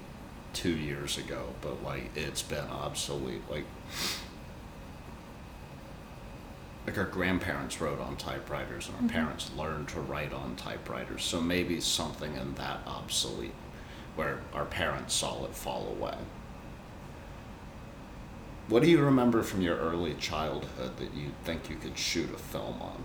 [0.52, 3.64] two years ago, but like it's been obsolete, like
[6.86, 9.10] like our grandparents wrote on typewriters and our mm-hmm.
[9.10, 11.22] parents learned to write on typewriters.
[11.22, 13.54] So maybe something in that obsolete
[14.16, 16.16] where our parents saw it fall away.
[18.68, 22.38] What do you remember from your early childhood that you think you could shoot a
[22.38, 23.04] film on?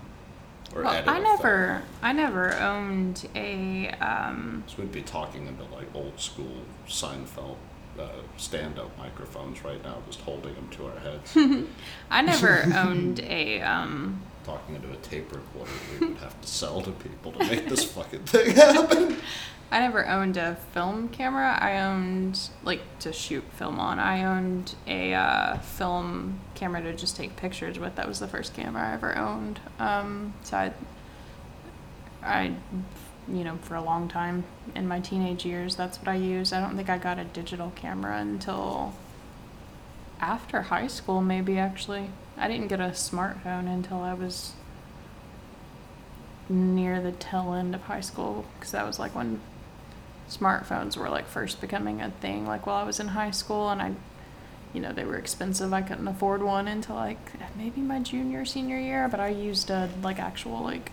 [0.73, 1.84] Or Well, I never?
[2.01, 3.89] I never owned a.
[4.01, 7.58] Um, So we'd be talking into like old school Seinfeld
[7.99, 11.38] uh, stand up microphones right now, just holding them to our heads.
[12.12, 13.62] I never owned a.
[13.62, 17.67] Um, talking into a tape recorder we would have to sell to people to make
[17.67, 19.17] this fucking thing happen.
[19.71, 21.58] I never owned a film camera.
[21.60, 23.99] I owned like to shoot film on.
[23.99, 27.95] I owned a uh, film camera to just take pictures with.
[27.95, 29.60] That was the first camera I ever owned.
[29.80, 30.73] Um, so I,
[32.23, 32.54] I,
[33.28, 34.43] you know, for a long time
[34.75, 36.54] in my teenage years, that's what I used.
[36.54, 38.93] I don't think I got a digital camera until
[40.21, 42.12] after high school, maybe actually.
[42.38, 44.54] I didn't get a smartphone until I was
[46.47, 49.41] near the tail end of high school because that was like when
[50.30, 53.82] smartphones were like first becoming a thing like while I was in high school and
[53.82, 53.94] I
[54.74, 57.20] you know they were expensive I couldn't afford one until like
[57.56, 60.92] maybe my junior senior year but I used a like actual like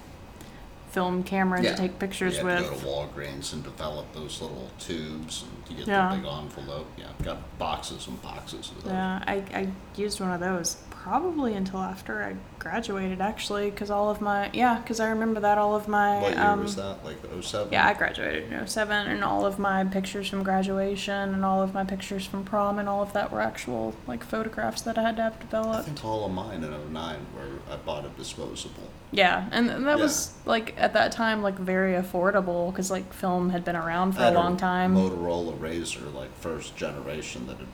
[0.90, 2.59] film camera to take pictures you with.
[2.59, 6.11] have to go to Walgreens and develop those little tubes, and you get Yeah.
[6.11, 6.87] the big envelope.
[6.99, 8.92] Yeah, got boxes and boxes of those.
[8.92, 14.08] Yeah, I, I used one of those probably until after I graduated, actually, because all
[14.08, 17.04] of my yeah, because I remember that all of my What year um, was that?
[17.04, 17.72] Like 07?
[17.72, 21.74] yeah, I graduated in 07, and all of my pictures from graduation and all of
[21.74, 25.16] my pictures from prom and all of that were actual like photographs that I had
[25.16, 25.84] to have I developed.
[25.86, 28.88] think all of mine in 09 were I bought a disposable.
[29.10, 30.04] Yeah, and, and that Yeah.
[30.04, 34.22] was like at that time like very affordable because like film had been around for
[34.22, 34.94] I a long time.
[34.94, 37.66] Motorola RAZR, like first generation, that had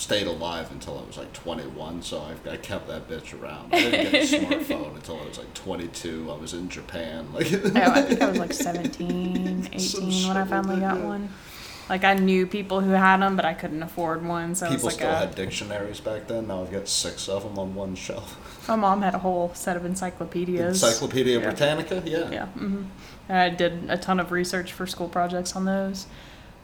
[0.00, 2.02] stayed alive until I was like 21.
[2.02, 3.74] So I, I kept that bitch around.
[3.74, 6.30] I didn't get a smartphone until I was like 22.
[6.30, 7.28] I was in Japan.
[7.32, 11.28] Like, Oh, I think I was like 17, 18 Some when I finally got one.
[11.90, 14.94] Like I knew people who had them, but I couldn't afford one, so People like
[14.94, 16.46] still a, had dictionaries back then.
[16.46, 18.38] Now I've got six of them on one shelf.
[18.68, 20.82] my mom had a whole set of encyclopedias.
[20.82, 21.44] Encyclopedia Yeah.
[21.46, 22.30] Britannica, yeah.
[22.30, 22.46] Yeah.
[22.46, 22.84] hmm
[23.28, 26.06] And I did a ton of research for school projects on those.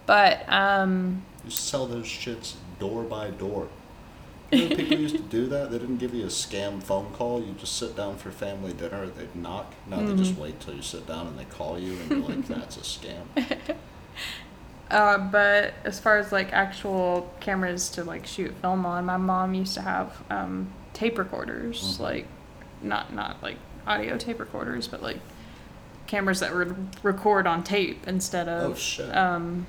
[0.06, 3.68] But um, You sell those shits door by door.
[4.52, 5.70] You know, people used to do that.
[5.70, 7.40] They didn't give you a scam phone call.
[7.40, 9.06] You just sit down for family dinner.
[9.06, 9.72] They'd knock.
[9.88, 10.16] Now they Mm-hmm.
[10.18, 12.80] just wait till you sit down and they call you, and you're like, "That's a
[12.80, 13.22] scam."
[14.90, 19.54] uh, but as far as like actual cameras to like shoot film on, my mom
[19.54, 22.00] used to have um, tape recorders, Mhm.
[22.00, 22.26] like
[22.82, 23.56] not not like
[23.86, 25.18] audio tape recorders, but like
[26.06, 29.14] cameras that would record on tape instead of Oh shit!
[29.16, 29.66] um,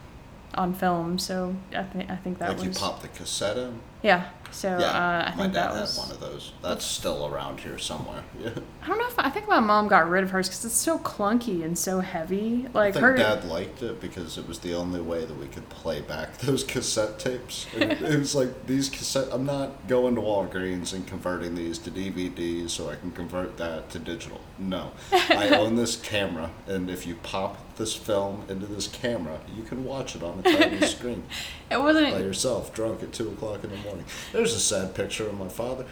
[0.58, 1.20] on film.
[1.20, 3.80] So I think I think that like was you pop the cassette in.
[4.02, 4.30] yeah.
[4.52, 6.52] So yeah, uh, I my think dad that had was one of those.
[6.62, 8.24] That's still around here somewhere.
[8.40, 8.52] Yeah.
[8.84, 11.00] I don't know if I think my mom got rid of hers because it's so
[11.00, 12.68] clunky and so heavy.
[12.74, 15.48] I Like think her, Dad liked it because it was the only way that we
[15.48, 17.66] could play back those cassette tapes.
[17.78, 19.28] It, it was like these cassette.
[19.32, 23.90] I'm not going to Walgreens and converting these to DVDs so I can convert that
[23.92, 24.40] to digital.
[24.60, 29.64] No, I own this camera, and if you pop this film into this camera, you
[29.64, 31.24] can watch it on a tiny screen
[31.70, 32.12] it wasn't.
[32.12, 34.06] by yourself, drunk at two o'clock in the morning.
[34.38, 35.84] There's a sad picture of my father.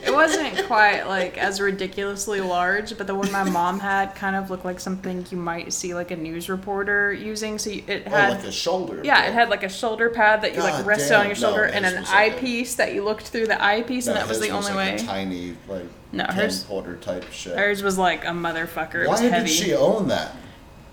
[0.00, 4.48] It wasn't quite like as ridiculously large, but the one my mom had kind of
[4.50, 7.58] looked like something you might see like a news reporter using.
[7.58, 8.30] So you, it Oh, had.
[8.30, 9.02] like a shoulder.
[9.04, 11.20] yeah, it had like a shoulder pad that you like rested damn.
[11.20, 14.06] on your No, shoulder, and an was like eyepiece that you looked through the eyepiece,
[14.06, 14.94] No, and that was the only like way.
[14.94, 16.64] A tiny like No, hers-
[17.02, 17.56] type shit.
[17.58, 19.04] Hers was like a motherfucker.
[19.06, 20.34] Why was did she own that?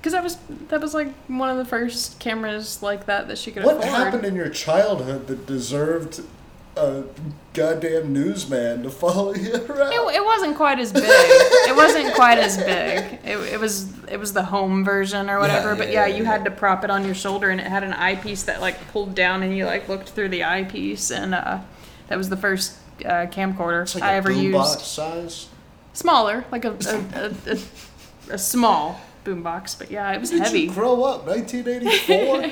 [0.05, 0.37] Because that was
[0.67, 3.89] that was like one of the first cameras like that that she could What afford.
[3.91, 6.21] happened in your childhood that deserved
[6.77, 7.05] a
[7.55, 9.93] goddamn newsman to follow you around?
[9.93, 11.05] It, it wasn't quite as big.
[11.07, 13.17] it wasn't quite as big.
[13.23, 15.69] It, it was it was the home version or whatever.
[15.71, 16.29] Yeah, but yeah, yeah, yeah, you yeah.
[16.33, 19.15] had to prop it on your shoulder, and it had an eyepiece that like pulled
[19.15, 21.61] down, and you like looked through the eyepiece, and uh,
[22.09, 24.81] that was the first uh, camcorder it's like I a ever boombox used.
[24.81, 25.47] size.
[25.93, 30.61] Smaller, like a a, a, a, a small boombox, but yeah, it was Did heavy.
[30.61, 32.43] you grow up 1984?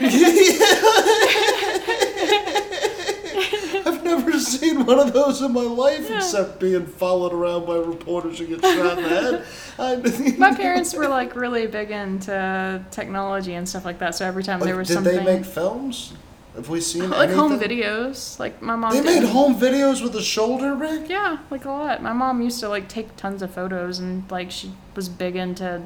[3.85, 8.39] I've never seen one of those in my life except being followed around by reporters
[8.39, 9.45] who get shot in the head.
[9.79, 14.43] I, My parents were like really big into technology and stuff like that, so every
[14.43, 16.13] time there Like, was did something they make films?
[16.55, 18.93] Have we seen like home videos, like my mom.
[18.93, 19.23] They did.
[19.23, 21.09] made home videos with a shoulder rig.
[21.09, 22.03] Yeah, like a lot.
[22.03, 25.81] My mom used to like take tons of photos and like she was big into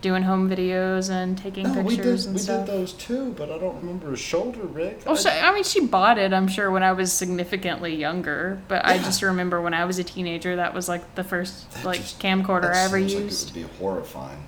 [0.00, 1.96] doing home videos and taking No, we did.
[2.04, 2.66] pictures and We stuff.
[2.66, 5.02] did those too, but I don't remember a shoulder rig.
[5.06, 8.60] Oh, I- she, I mean, she bought it, I'm sure, when I was significantly younger.
[8.68, 11.84] But I just remember when I was a teenager, that was like the first That
[11.84, 13.48] like just- camcorder I ever used.
[13.54, 14.46] Like it would be horrifying.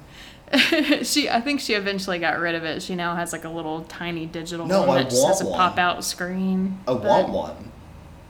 [1.02, 2.82] she, I think she eventually got rid of it.
[2.82, 5.46] She now has like a little tiny digital No, one I that just has a
[5.46, 6.78] pop out screen.
[6.86, 7.71] I but- want one,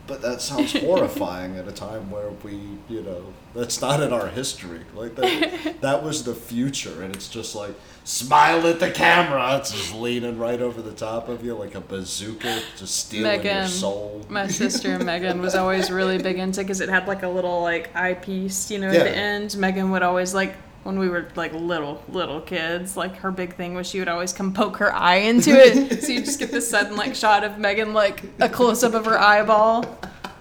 [0.07, 2.53] but that sounds horrifying at a time where we,
[2.89, 3.23] you know,
[3.55, 4.81] that's not in our history.
[4.95, 9.57] Like that, that was the future, and it's just like smile at the camera.
[9.57, 13.67] It's just leaning right over the top of you like a bazooka, just stealing your
[13.67, 14.25] soul.
[14.29, 17.95] My sister Megan was always really big into because it had like a little like
[17.95, 19.03] eyepiece, you know, at Yeah.
[19.03, 19.55] the end.
[19.57, 23.73] Megan would always like when we were like little little kids, like her big thing
[23.73, 26.69] was she would always come poke her eye into it, so you just get this
[26.69, 29.83] sudden like shot of Megan like a close up of her eyeball.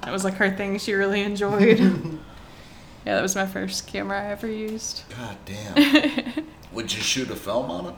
[0.03, 1.79] That was like her thing she really enjoyed.
[1.79, 5.05] yeah, that was my first camera I ever used.
[5.17, 6.47] God damn.
[6.73, 7.95] Would you shoot a film on it?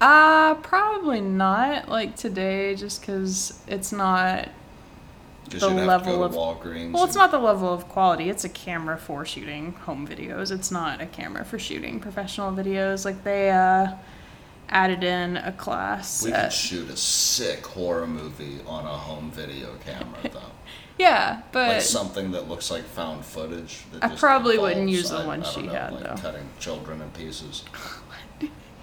[0.00, 4.48] Uh, probably not like today, just because it's not
[5.48, 6.92] The level of- Walgreens.
[6.92, 8.28] Well, it's and- not the level of quality.
[8.30, 10.50] It's a camera for shooting home videos.
[10.50, 13.04] It's not a camera for shooting professional videos.
[13.04, 13.92] Like they uh,
[14.68, 16.24] added in a class.
[16.24, 20.40] We at- could shoot a sick horror movie on a home video camera, though.
[20.98, 23.84] Yeah, but like something that looks like found footage.
[23.92, 26.14] That I probably wouldn't use the I- one I she know, had, like though.
[26.16, 27.64] Cutting children in pieces.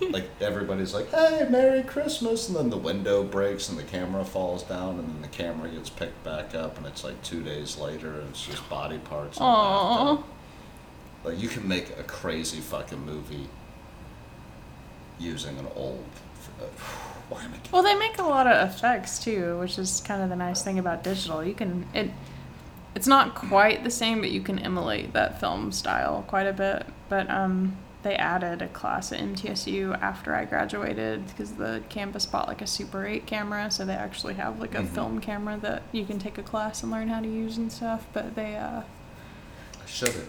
[0.01, 4.63] like everybody's like, "Hey, Merry Christmas!" and then the window breaks and the camera falls
[4.63, 8.19] down, and then the camera gets picked back up, and it's like two days later,
[8.19, 9.39] and it's just body parts.
[9.39, 10.23] Aww.
[11.23, 13.47] Like you can make a crazy fucking movie
[15.19, 16.05] using an old.
[16.59, 16.65] uh,
[17.29, 17.57] Why am I?
[17.71, 20.77] Well, they make a lot of effects too, which is kind of the nice thing
[20.77, 21.43] about digital.
[21.43, 22.11] You can it
[22.95, 26.85] it's not quite the same, but you can emulate that film style quite a bit.
[27.09, 32.47] But um they added a class at MTSU after I graduated because the campus bought
[32.47, 34.87] like a Super 8 camera, so they actually have like a Mhm.
[34.89, 38.05] film camera that you can take a class and learn how to use and stuff.
[38.13, 38.81] But they uh,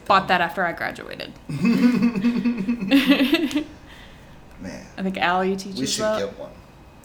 [0.07, 1.33] bought that after I graduated.
[1.49, 3.65] Man.
[4.97, 6.19] I think Allie teaches We should that.
[6.21, 6.51] get one.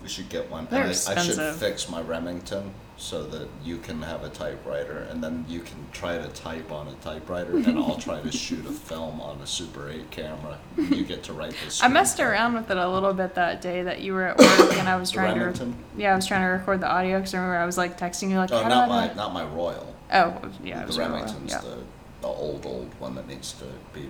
[0.01, 0.67] We should get one.
[0.69, 5.07] They're and I, I should fix my Remington so that you can have a typewriter
[5.09, 8.65] and then you can try to type on a typewriter and I'll try to shoot
[8.65, 10.59] a film on a Super 8 camera.
[10.75, 11.81] You get to write this.
[11.81, 14.77] I messed around with it a little bit that day that you were at work,
[14.77, 15.39] and I was trying to.
[15.39, 15.75] Remington?
[15.97, 18.29] Yeah, I was trying to record the audio because I remember I was like texting
[18.31, 18.51] you like.
[18.51, 19.95] Oh, not my not my Royal.
[20.11, 21.61] Oh, yeah, it the was Remington's yeah.
[21.61, 21.77] the
[22.21, 24.09] the old old one that needs to be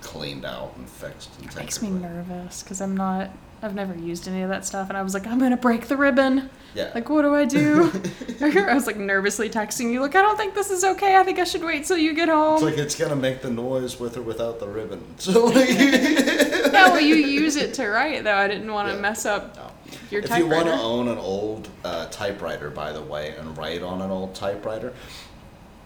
[0.00, 3.30] cleaned out and fixed and It makes me nervous because I'm not.
[3.62, 5.96] I've never used any of that stuff, and I was like, I'm gonna break the
[5.96, 6.50] ribbon.
[6.76, 6.92] Yeah.
[6.94, 7.90] Like, what do I do?
[8.42, 11.16] I was like nervously texting you, like, I don't think this is okay.
[11.16, 12.54] I think I should wait till you get home.
[12.56, 15.02] it's like it's gonna make the noise with or without the ribbon.
[15.18, 18.34] So like, yeah, well, you use it to write though.
[18.36, 19.00] I didn't want to Yeah.
[19.00, 19.70] mess up No.
[20.10, 23.82] your if you want to own an old uh, typewriter, by the way, and write
[23.82, 24.92] on an old typewriter,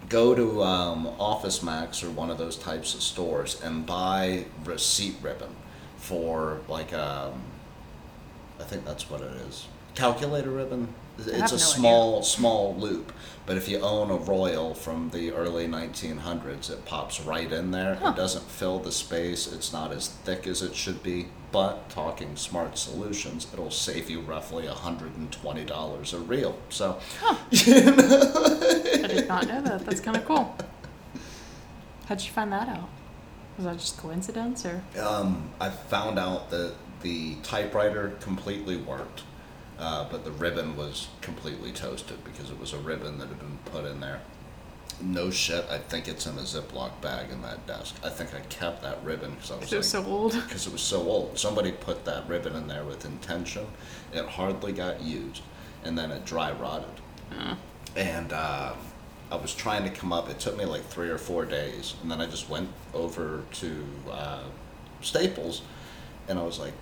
[0.08, 5.14] go to um, Office Max or one of those types of stores and buy receipt
[5.22, 5.54] ribbon
[5.98, 7.40] for like um,
[8.58, 9.66] I think that's what it is.
[9.94, 10.88] Calculator ribbon.
[11.18, 11.58] It's a no idea.
[11.58, 13.12] small small loop,
[13.44, 17.96] but if you own a Royal from the early 1900s, it pops right in there.
[17.96, 18.10] Huh.
[18.10, 19.52] It doesn't fill the space.
[19.52, 21.26] It's not as thick as it should be.
[21.52, 26.56] But talking smart solutions, it'll save you roughly $120 a reel.
[26.68, 29.84] So, I did not know that.
[29.84, 30.56] That's kind of cool.
[32.06, 32.88] How'd you find that out?
[33.56, 34.82] Was that just coincidence or?
[34.98, 39.22] Um, I found out that the typewriter completely worked,
[39.80, 43.58] uh, but the ribbon was completely toasted because it was a ribbon that had been
[43.64, 44.20] put in there.
[45.00, 47.96] No shit, I think it's in a Ziploc bag in that desk.
[48.04, 50.32] I think I kept that ribbon because I was It was like, so old.
[50.44, 51.38] because it was so old.
[51.38, 53.66] Somebody put that ribbon in there with intention.
[54.12, 55.42] It hardly got used,
[55.84, 57.00] and then it dry rotted.
[57.32, 57.54] Uh,
[57.96, 58.76] And um,
[59.30, 60.28] I was trying to come up.
[60.28, 63.84] It took me like three or four days, and then I just went over to
[64.10, 64.42] uh,
[65.00, 65.62] Staples,
[66.28, 66.74] and I was like,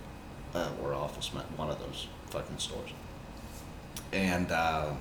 [0.53, 2.91] uh, or Office one of those fucking stores.
[4.11, 4.93] And uh,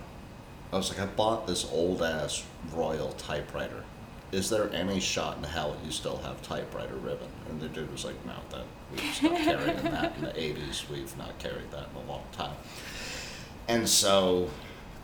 [0.72, 3.84] I was like, I bought this old ass Royal typewriter.
[4.30, 7.28] Is there any shot in hell you still have typewriter ribbon?
[7.48, 10.88] And the dude was like, No, that we've stopped carrying that in the '80s.
[10.90, 12.54] We've not carried that in a long time.
[13.68, 14.50] And so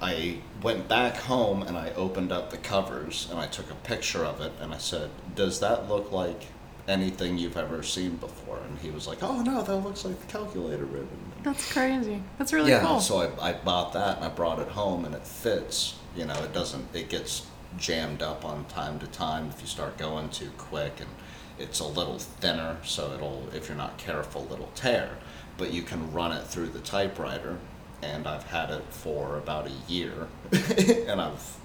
[0.02, 4.24] I went back home and I opened up the covers and I took a picture
[4.24, 6.42] of it and I said, Does that look like
[6.86, 8.58] anything you've ever seen before?
[8.68, 11.32] And he was like, Oh no, that looks like the calculator ribbon.
[11.44, 12.22] That's crazy.
[12.38, 13.00] That's really yeah, cool.
[13.00, 15.96] so I, I bought that and I brought it home and it fits.
[16.16, 19.98] You know, it doesn't, it gets jammed up on time to time if you start
[19.98, 21.10] going too quick and
[21.58, 25.18] it's a little thinner, so it'll, if you're not careful, it'll tear.
[25.56, 27.58] But you can run it through the typewriter
[28.02, 31.56] and I've had it for about a year and I've,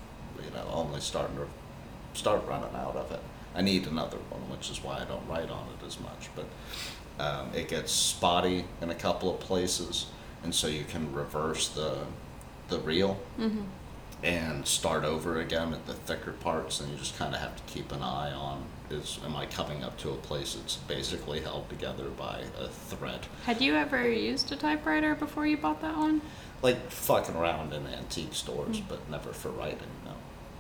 [0.44, 1.48] you know, only starting to
[2.14, 3.22] start running out of it.
[3.56, 6.30] I need another one, which is why I don't write on it as much.
[6.36, 6.46] But
[7.20, 10.08] um, it gets spotty in a couple of places,
[10.44, 12.06] and so you can reverse the
[12.70, 13.62] the reel hmm
[14.24, 16.80] and start over again at the thicker parts.
[16.80, 19.84] And you just kind of have to keep an eye on is am I coming
[19.84, 23.28] up to a place that's basically held together by a thread?
[23.46, 26.22] Had you ever used a typewriter before you bought that one?
[26.62, 29.88] Like fucking around in antique stores, but never for writing.
[30.06, 30.12] No.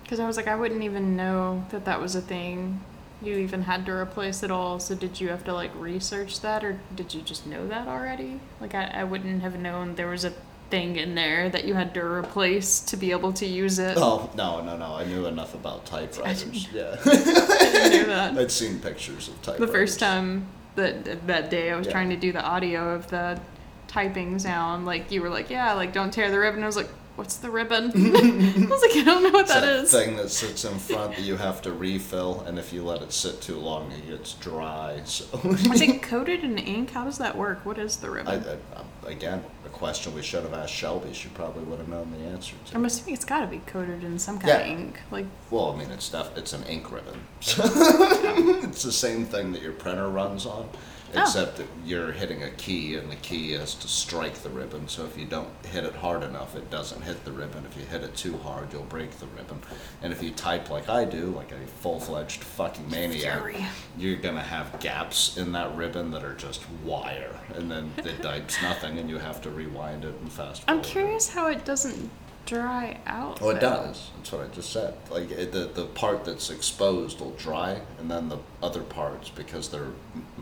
[0.03, 2.81] Because I was like, I wouldn't even know that that was a thing.
[3.21, 4.79] You even had to replace it all.
[4.79, 8.39] So did you have to like research that, or did you just know that already?
[8.61, 10.33] Like I, I wouldn't have known there was a
[10.69, 13.97] thing in there that you had to replace to be able to use it.
[13.97, 14.93] Oh no no no!
[14.93, 16.67] I knew enough about typewriters.
[16.73, 18.37] Yeah, I know that.
[18.37, 19.67] I'd seen pictures of typewriters.
[19.67, 20.45] the first time
[20.75, 21.91] that that day I was Yeah.
[21.93, 23.39] trying to do the audio of the
[23.87, 26.63] typing sound, like you were like, yeah, like don't tear the ribbon.
[26.63, 26.89] I was like,
[27.19, 27.91] what's the ribbon?
[27.95, 29.91] I was like, I don't know what It's that that is.
[29.91, 33.11] thing that sits in front that you have to refill, and if you let it
[33.11, 35.01] sit too long, it gets dry.
[35.05, 36.91] So Is it coated in ink?
[36.91, 37.65] How does that work?
[37.65, 38.27] What is the ribbon?
[38.31, 41.11] I, I- uh, again, a question we should have asked Shelby.
[41.13, 42.75] She probably would have known the answer to.
[42.75, 44.59] I'm assuming it's got to be coated in some kind Yeah.
[44.59, 44.99] of ink.
[45.11, 47.19] Like, Well, I mean, it's def- it's an ink ribbon.
[47.41, 50.69] it's the same thing that your printer runs on,
[51.15, 51.21] Oh.
[51.21, 54.87] except that you're hitting a key, and the key is to strike the ribbon.
[54.87, 57.65] So if you don't hit it hard enough, it doesn't hit the ribbon.
[57.65, 59.59] If you hit it too hard, you'll break the ribbon.
[60.01, 63.65] And if you type like I do, like a full-fledged fucking maniac, Fury.
[63.97, 68.61] you're gonna have gaps in that ribbon that are just wire, and then it types
[68.61, 70.63] nothing, and you have to rewind it and fast.
[70.63, 70.79] Forward.
[70.79, 72.09] I'm forward curious how it doesn't
[72.49, 73.39] dry out.
[73.41, 73.59] Oh, it though.
[73.59, 74.09] does.
[74.17, 74.95] That's what I just said.
[75.11, 79.69] Like it, the the part that's exposed will dry, and then the other parts, because
[79.69, 79.91] they're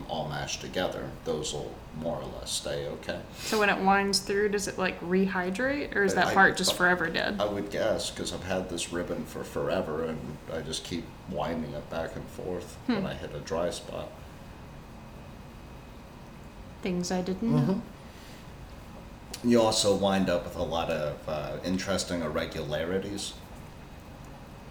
[0.08, 3.20] all mashed together, those will more or less stay okay.
[3.40, 6.74] So when it winds through, does it like rehydrate, or is that I- part just
[6.74, 7.38] I- forever dead?
[7.40, 10.20] I would guess because I've had this ribbon for forever, and
[10.54, 14.10] I just keep winding it back and forth when I hit a dry spot.
[16.82, 17.68] Things I didn't Mm-hmm.
[17.68, 17.82] know.
[19.44, 23.34] You also wind up with a lot of uh, interesting irregularities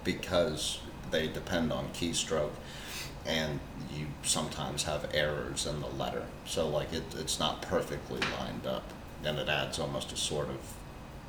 [0.04, 0.78] because
[1.10, 2.50] they depend on keystroke
[3.26, 3.58] and
[3.94, 6.24] you sometimes have errors in the letter.
[6.44, 8.92] So, like, it, it's not perfectly lined up
[9.24, 10.58] and it adds almost a sort of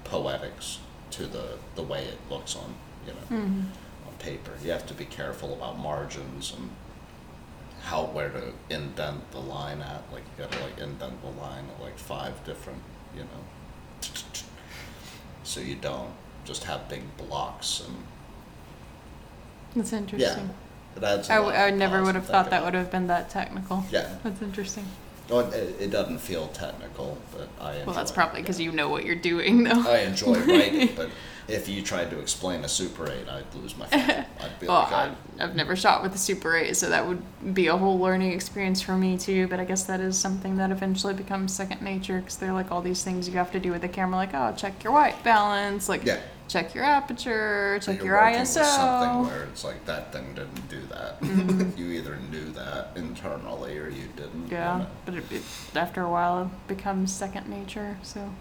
[0.04, 0.80] poetics
[1.12, 2.76] to the, the way it looks on,
[3.06, 3.62] you know, Mm-hmm.
[4.08, 4.52] on paper.
[4.64, 6.70] You have to be careful about margins and
[7.84, 10.04] how where to indent the line at.
[10.12, 12.82] Like you gotta like indent the line at like five different,
[13.18, 14.10] you know.
[15.44, 16.12] So you don't
[16.46, 17.96] just have big blocks and
[19.76, 20.50] That's interesting.
[21.02, 21.30] adds.
[21.30, 23.86] a I, w- I never would have thought that would have been that technical.
[23.92, 24.16] Yeah.
[24.24, 24.86] That's interesting.
[25.30, 27.86] Oh, it, it doesn't feel technical, but I enjoy.
[27.86, 29.84] Well, that's probably because you know what you're doing, though.
[29.90, 31.10] I enjoy writing, but
[31.48, 34.26] if you tried to explain a Super 8, I'd lose my fucking.
[34.42, 37.22] I'd be Well, like, I've, I've never shot with a Super 8, so that would
[37.54, 39.48] be a whole learning experience for me too.
[39.48, 42.82] But I guess that is something that eventually becomes second nature because they're like all
[42.82, 45.88] these things you have to do with the camera, like oh, check your white balance,
[45.88, 46.20] like Yeah.
[46.50, 48.64] check your aperture, check your ISO.
[48.64, 51.22] Something where it's like that thing didn't do that.
[51.28, 51.78] Mm-hmm.
[51.78, 54.48] you either knew that internally or you didn't.
[54.50, 54.88] you Yeah, know.
[55.06, 55.42] but it, it,
[55.76, 57.98] after a while, it becomes second nature.
[58.04, 58.34] So,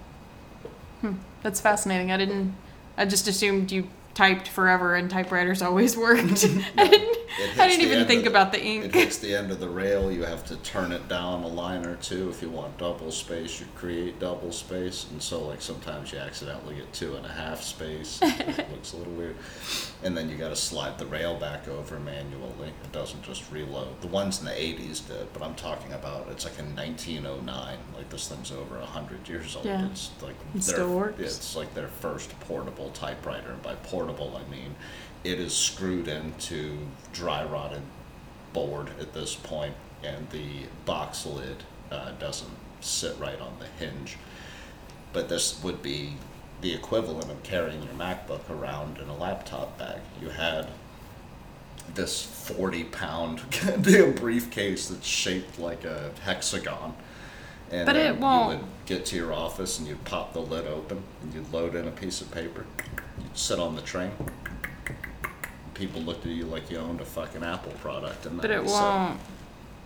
[1.01, 2.11] hmm, that's fascinating.
[2.11, 2.55] I didn't.
[2.97, 6.45] I just assumed you typed forever and typewriters always worked.
[6.77, 7.16] I didn't.
[7.39, 8.85] I didn't even think of about the ink.
[8.87, 10.11] It hits the end of the rail.
[10.11, 12.29] You have to turn it down a line or two.
[12.31, 16.77] If you want double space, you create double space, and so like sometimes you accidentally
[16.77, 18.21] get two and a half space.
[18.23, 19.37] it looks a little weird,
[20.03, 22.69] and then you got to slide the rail back over manually.
[22.69, 24.01] It doesn't just reload.
[24.01, 27.79] The ones in the '80s did, but I'm talking about it's like in 1909.
[27.97, 29.65] Like this thing's over hundred years old.
[29.65, 29.87] Yeah.
[29.87, 31.21] It's like It their- still works.
[31.21, 33.51] It's like their first portable typewriter.
[33.51, 34.75] And by portable, I mean
[35.27, 36.79] it is screwed into
[37.13, 37.83] dry rotted
[38.53, 39.75] board at this point,
[40.05, 44.17] and the box lid uh, doesn't sit right on the hinge.
[45.13, 46.15] But this would be
[46.61, 49.99] the equivalent of carrying your MacBook around in a laptop bag.
[50.23, 50.69] You had
[51.95, 56.95] this 40 pound goddamn briefcase that's shaped like a hexagon.
[57.73, 60.67] And But it won't- You would get to your office and you'd pop the lid
[60.69, 62.65] open and you'd load in a piece of paper.
[63.19, 64.13] You'd sit on the train.
[65.77, 68.27] People looked at you like you owned a fucking Apple product.
[68.27, 69.21] And But then it you said- won't.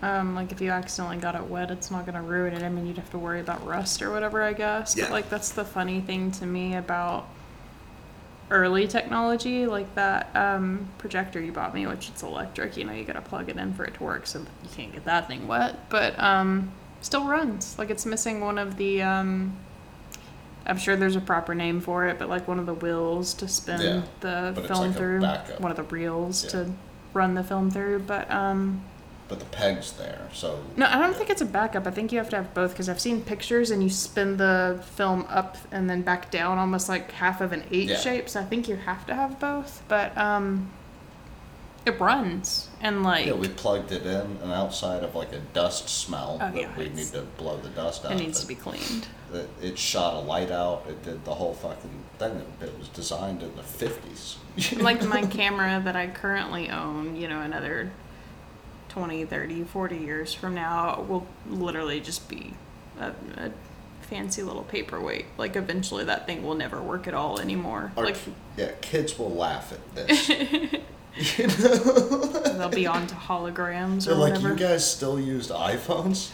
[0.03, 2.63] Um, like if you accidentally got it wet, it's not gonna ruin it.
[2.63, 4.97] I mean, you'd have to worry about rust or whatever, I guess.
[4.97, 5.05] Yeah.
[5.05, 7.29] But like that's the funny thing to me about
[8.51, 12.77] early technology, like that um, projector you bought me, which it's electric.
[12.79, 15.05] You know, you gotta plug it in for it to work, so you can't get
[15.05, 15.91] that thing wet.
[15.91, 16.73] But um,
[17.03, 17.79] still runs.
[17.79, 19.03] Like it's missing one of the.
[19.03, 19.57] Um,
[20.71, 23.49] I'm sure there's a proper name for it, but like one of the wheels to
[23.49, 25.21] spin Yeah, the but it's film like a through.
[25.21, 25.61] backup.
[25.61, 26.51] One of the reels Yeah.
[26.51, 26.73] to
[27.13, 28.85] run the film through, but um.
[29.29, 30.59] But the peg's there, so.
[30.77, 31.87] No, I don't think it's a backup.
[31.87, 34.81] I think you have to have both because I've seen pictures and you spin the
[34.97, 37.97] film up and then back down almost like half of an eight Yeah.
[37.97, 38.29] shape.
[38.29, 39.83] So I think you have to have both.
[39.87, 40.71] But um,
[41.87, 45.89] it runs and like Yeah, we plugged it in, and outside of like a dust
[45.89, 48.13] smell Oh, that yeah, we need to blow the dust out.
[48.13, 49.09] it needs to be cleaned.
[49.33, 50.85] It, it shot a light out.
[50.89, 52.37] It did the whole fucking thing.
[52.61, 54.37] It, it was designed in the fifties.
[54.77, 57.91] like my camera that I currently own, you know, another
[58.91, 62.55] 20, 30, 40 years from now will literally just be
[62.99, 63.53] a, a
[64.03, 65.27] fancy little paperweight.
[65.39, 67.93] Like eventually that thing will never work at all anymore.
[67.97, 68.17] Our, like
[68.57, 70.31] yeah, kids will laugh at this.
[71.17, 74.49] they'll be on to holograms or They're like, whatever.
[74.51, 76.31] you guys still used iPhones?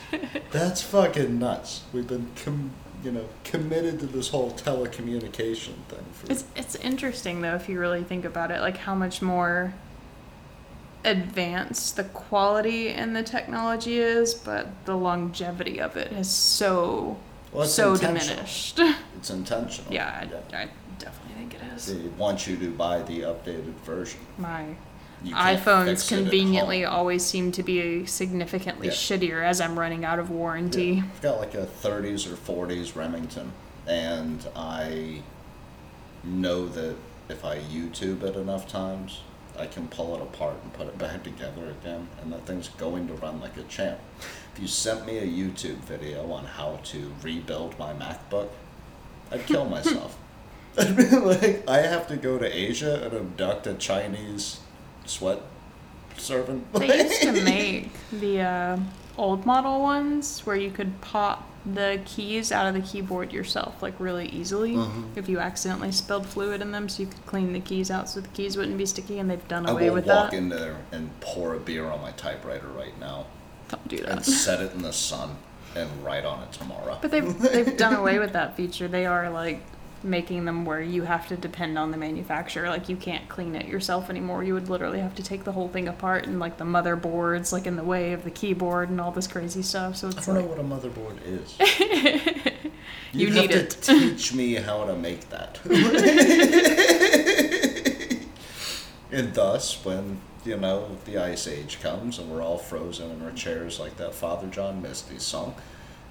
[0.50, 1.82] That's fucking nuts.
[1.92, 2.70] We've been, com-
[3.02, 6.30] you know, committed to this whole telecommunication thing for.
[6.32, 9.74] It's it's interesting though if you really think about it, like how much more
[11.04, 17.16] advanced the quality and the technology is, but the longevity of it is so
[17.52, 18.28] Well, it's so intentional.
[18.36, 18.80] diminished.
[19.16, 19.92] It's intentional.
[19.92, 20.68] yeah, I, I
[21.36, 21.86] think it is.
[21.86, 24.20] They want you to buy the updated version.
[24.38, 24.64] My
[25.22, 26.94] You can't iPhones it at conveniently home.
[26.94, 28.92] always seem to be significantly Yeah.
[28.92, 30.84] shittier as I'm running out of warranty.
[30.94, 31.02] Yeah.
[31.14, 33.52] I've got like a 30s or 40s Remington,
[33.86, 35.22] and I
[36.24, 36.96] know that
[37.28, 39.20] if I YouTube it enough times,
[39.58, 43.08] I can pull it apart and put it back together again, and that thing's going
[43.08, 43.98] to run like a champ.
[44.54, 48.48] If you sent me a YouTube video on how to rebuild my MacBook,
[49.32, 50.18] I'd kill myself.
[50.78, 54.60] I'd be like, I have to go to Asia and abduct a Chinese
[55.06, 55.40] sweat
[56.16, 56.72] servant.
[56.74, 58.78] They used to make the uh,
[59.16, 63.94] old model ones where you could pop the keys out of the keyboard yourself, like
[63.98, 65.16] really easily, Mhm.
[65.16, 68.20] if you accidentally spilled fluid in them, so you could clean the keys out so
[68.20, 69.18] the keys wouldn't be sticky.
[69.18, 70.36] And they've done I away will with walk that.
[70.36, 73.26] in there and pour a beer on my typewriter right now.
[73.68, 74.24] Don't do and that.
[74.24, 75.36] set it in the sun
[75.74, 76.98] and write on it tomorrow.
[77.02, 78.86] But they've they've done away with that feature.
[78.86, 79.60] They are like
[80.02, 82.68] making them where you have to depend on the manufacturer.
[82.68, 84.44] Like you can't clean it yourself anymore.
[84.44, 87.66] You would literally have to take the whole thing apart and like the motherboards like
[87.66, 89.96] in the way of the keyboard and all this crazy stuff.
[89.96, 91.56] So it's I don't know what a motherboard is.
[93.12, 93.70] You You'd need it.
[93.70, 95.58] to teach me how to make that.
[99.10, 103.32] and thus, when you know the ice age comes and we're all frozen in our
[103.32, 105.54] chairs like that Father John Misty song,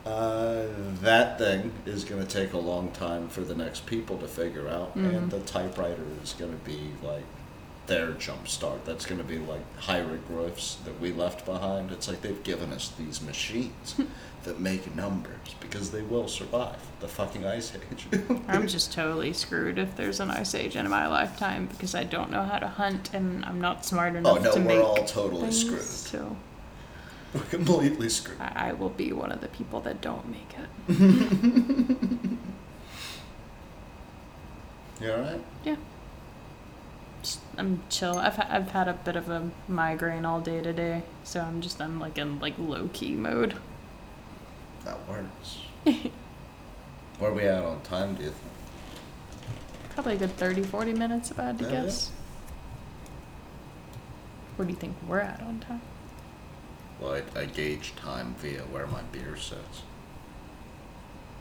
[0.05, 0.65] uh,
[1.01, 4.67] that thing is going to take a long time for the next people to figure
[4.67, 5.05] out, Mm-hmm.
[5.15, 7.23] and the typewriter is going to be like
[7.87, 8.83] their jump start.
[8.85, 11.91] That's going to be like hieroglyphs that we left behind.
[11.91, 13.95] It's like they've given us these machines
[14.43, 18.07] that make numbers because they will survive the fucking ice age.
[18.47, 22.31] I'm just totally screwed if there's an ice age in my lifetime because I don't
[22.31, 25.51] know how to hunt and I'm not smart enough oh no, to we're all totally
[25.51, 25.81] screwed.
[25.81, 26.35] So
[27.33, 28.39] We're completely screwed.
[28.39, 32.29] I, I will be one of the people that don't make it.
[35.01, 35.41] You alright?
[35.65, 35.75] Yeah.
[37.57, 38.17] I'm chill.
[38.17, 41.99] I've I've had a bit of a migraine all day today, so I'm just I'm
[41.99, 43.55] like in like low key mode.
[44.85, 45.57] That works.
[47.19, 48.51] Where are we at on time, do you think?
[49.93, 51.81] Probably a good 30, 40 minutes if I had to Yeah, yeah.
[51.83, 52.11] guess.
[54.55, 55.81] Where do you think we're at on time?
[56.99, 59.81] Well, I, I gauge time via where my beer sits.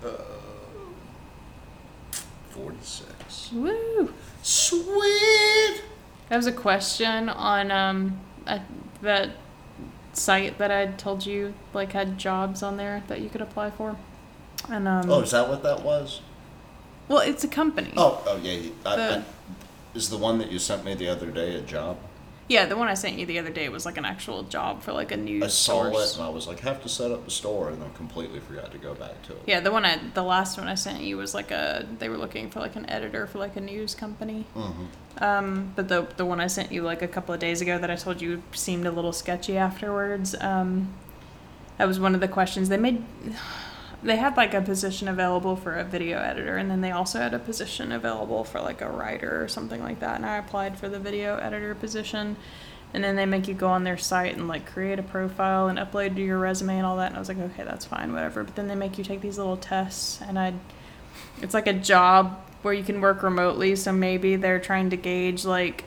[0.05, 0.09] Uh,
[2.51, 3.53] 46.
[3.53, 4.13] Woo!
[4.43, 5.83] Sweet!
[6.29, 8.61] That was a question on um a,
[9.03, 9.31] that
[10.13, 13.97] site that I told you like had jobs on there that you could apply for.
[14.69, 16.21] And um Oh, is that what that was?
[17.09, 17.93] well, it's a company.
[17.97, 18.71] Oh, oh yeah.
[18.87, 19.25] I, The- I,
[19.95, 21.97] is the one that you sent me the other day a job?
[22.49, 24.93] Yeah, the one I sent you the other day was like an actual job for
[24.93, 26.13] like a news I saw source.
[26.13, 28.71] it and I was like, have to set up a store, and then completely forgot
[28.73, 29.43] to go back to it.
[29.47, 32.19] Yeah, the one I the last one I sent you was like a they were
[32.19, 34.45] looking for like an editor for like a news company.
[34.55, 35.25] Mm-hmm.
[35.25, 37.91] Um, but the the one I sent you like a couple of days ago that
[37.91, 40.35] I told you seemed a little sketchy afterwards.
[40.41, 40.93] Um,
[41.79, 43.03] that was one of the questions they made.
[44.05, 47.33] They had like a position available for a video editor, and then they also had
[47.33, 50.17] a position available for like a writer or something like that.
[50.17, 52.37] And I applied for the video editor position,
[52.93, 55.79] and then they make you go on their site and like create a profile and
[55.79, 57.07] upload your resume and all that.
[57.07, 58.45] And I was like, okay, that's fine, whatever.
[58.45, 60.53] But then they make you take these little tests, and I,
[61.41, 63.75] it's like a job where you can work remotely.
[63.75, 65.85] So maybe they're trying to gauge like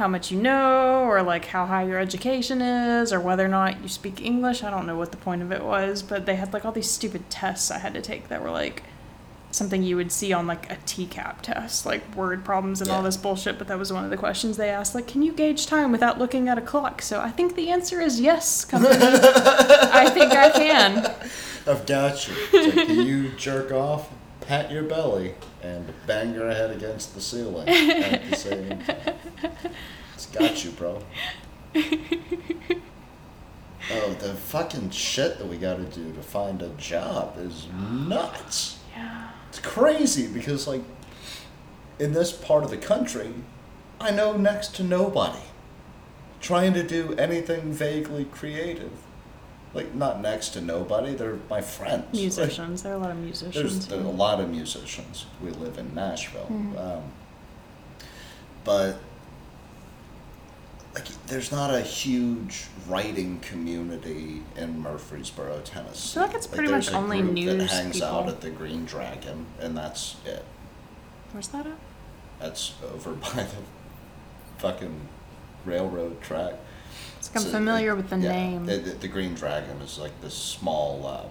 [0.00, 3.82] how much you know or like how high your education is or whether or not
[3.82, 4.64] you speak English.
[4.64, 6.90] I don't know what the point of it was, but they had like all these
[6.90, 8.82] stupid tests I had to take that were like
[9.50, 13.18] something you would see on like a TCAP test, like word problems and all this
[13.18, 13.58] bullshit.
[13.58, 16.18] But that was one of the questions they asked, like, can you gauge time without
[16.18, 17.02] looking at a clock?
[17.02, 18.96] So I think the answer is yes, company.
[19.00, 21.14] I think I can.
[21.66, 22.34] I've got you.
[22.52, 24.10] Like, can you jerk off,
[24.50, 25.32] pat your belly,
[25.62, 29.14] and bang your head against the ceiling at the same time?
[30.12, 31.00] It's got you, bro.
[33.92, 38.80] Oh, the fucking shit that we gotta do to find a job is nuts.
[38.92, 39.28] Yeah.
[39.50, 40.82] It's crazy because, like,
[42.00, 43.32] in this part of the country,
[44.00, 45.44] I know next to nobody
[46.40, 48.90] trying to do anything vaguely creative.
[49.72, 52.04] Like, not next to nobody, they're my friends.
[52.06, 52.82] Like, Musicians.
[52.82, 53.54] There are a lot of musicians.
[53.54, 55.26] there's, there's a lot of musicians.
[55.42, 56.48] We live in Nashville.
[56.50, 56.78] Mhm.
[56.78, 57.02] Um,
[58.64, 58.98] but
[60.94, 66.14] like, there's not a huge writing community in Murfreesboro, Tennessee.
[66.14, 68.84] feel like it's pretty much a only group that news hangs out at the Green
[68.86, 70.44] Dragon, and that's it.
[71.30, 71.78] Where's that at?
[72.40, 73.46] That's over by the
[74.58, 75.08] fucking
[75.64, 76.54] railroad track.
[77.20, 78.64] It's like I'm familiar with the yeah, name.
[78.64, 81.06] The, the, the Green Dragon is like this small.
[81.06, 81.30] Um,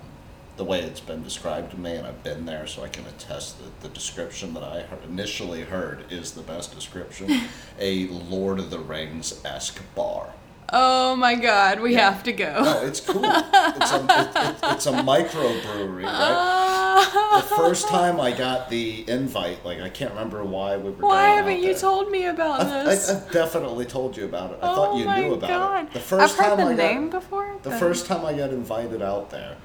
[0.56, 3.58] the way it's been described to me, and I've been there, so I can attest
[3.64, 7.42] that the description that I heard, initially heard is the best description.
[7.80, 10.34] a Lord of the Rings esque bar.
[10.72, 12.62] Oh my god, we have to go.
[12.64, 13.24] No, it's cool.
[13.82, 17.40] It's a, it, it, it's a microbrewery, right?
[17.42, 21.08] The first time I got the invite, like I can't remember why we were.
[21.08, 21.80] Why going haven't you there.
[21.82, 23.10] told me about I, this?
[23.10, 24.60] I, I definitely told you about it.
[24.62, 25.86] I oh thought you my knew about god.
[25.88, 25.94] it.
[25.94, 27.56] The first I've heard time the I got, name before.
[27.64, 29.56] the but- first time I got invited out there,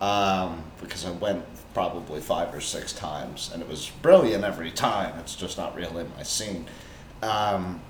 [0.00, 5.18] um, because I went probably five or six times, and it was brilliant every time.
[5.20, 6.66] It's just not really my scene.
[7.22, 7.80] Um,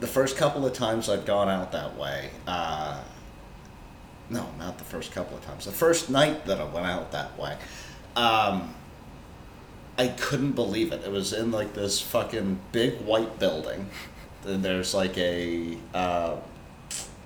[0.00, 3.00] the first couple of times I'd gone out that way, uh,
[4.28, 5.64] no, not the first couple of times.
[5.64, 7.56] The first night that I went out that way,
[8.16, 8.74] um,
[9.98, 11.02] I couldn't believe it.
[11.04, 13.88] It was in like this fucking big white building.
[14.44, 16.36] And there's like a uh,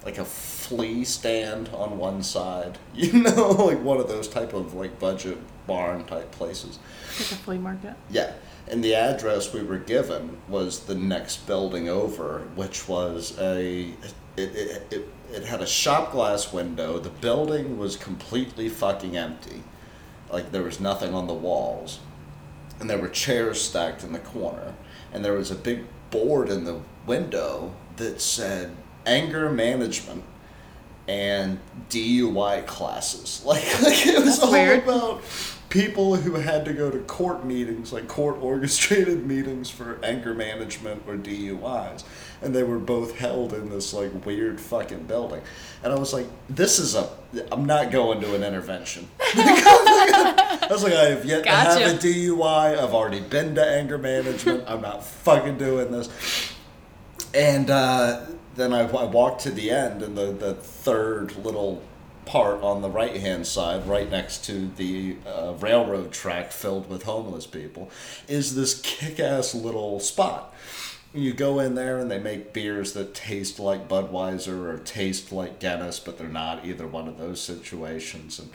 [0.05, 2.79] like a flea stand on one side.
[2.95, 6.79] You know, like one of those type of like budget barn type places.
[7.19, 7.95] Like a flea market.
[8.11, 8.33] Yeah.
[8.69, 13.93] And the address we were given was the next building over, which was a
[14.37, 16.99] it, it, it, it had a shop glass window.
[16.99, 19.63] The building was completely fucking empty.
[20.31, 22.01] Like there was nothing on the walls.
[22.79, 24.75] And there were chairs stacked in the corner.
[25.13, 30.25] And there was a big board in the window that said anger management
[31.11, 31.59] and
[31.89, 33.43] DUI classes.
[33.51, 34.85] Like, like it was That's all weird.
[34.85, 35.23] about
[35.69, 41.03] people who had to go to court meetings, like court orchestrated meetings for anger management
[41.09, 42.05] or DUIs.
[42.43, 45.43] And they were both held in this like weird fucking building.
[45.83, 47.11] And I was like, this is a
[47.51, 49.09] I'm not going to an intervention.
[49.21, 52.79] I was like, I have yet to have a DUI.
[52.79, 54.65] I've already been to anger management.
[54.69, 56.09] I'm not fucking doing this.
[57.35, 58.27] And uh,
[58.57, 61.83] then I, I walked to the end, and the, the third little
[62.27, 67.05] part on the right hand side, right next to the uh, railroad track filled with
[67.05, 67.91] homeless people,
[68.29, 70.55] is this kick ass little spot.
[71.13, 75.59] You go in there and they make beers that taste like Budweiser or taste like
[75.59, 78.39] Guinness, but they're not either one of those situations.
[78.39, 78.51] And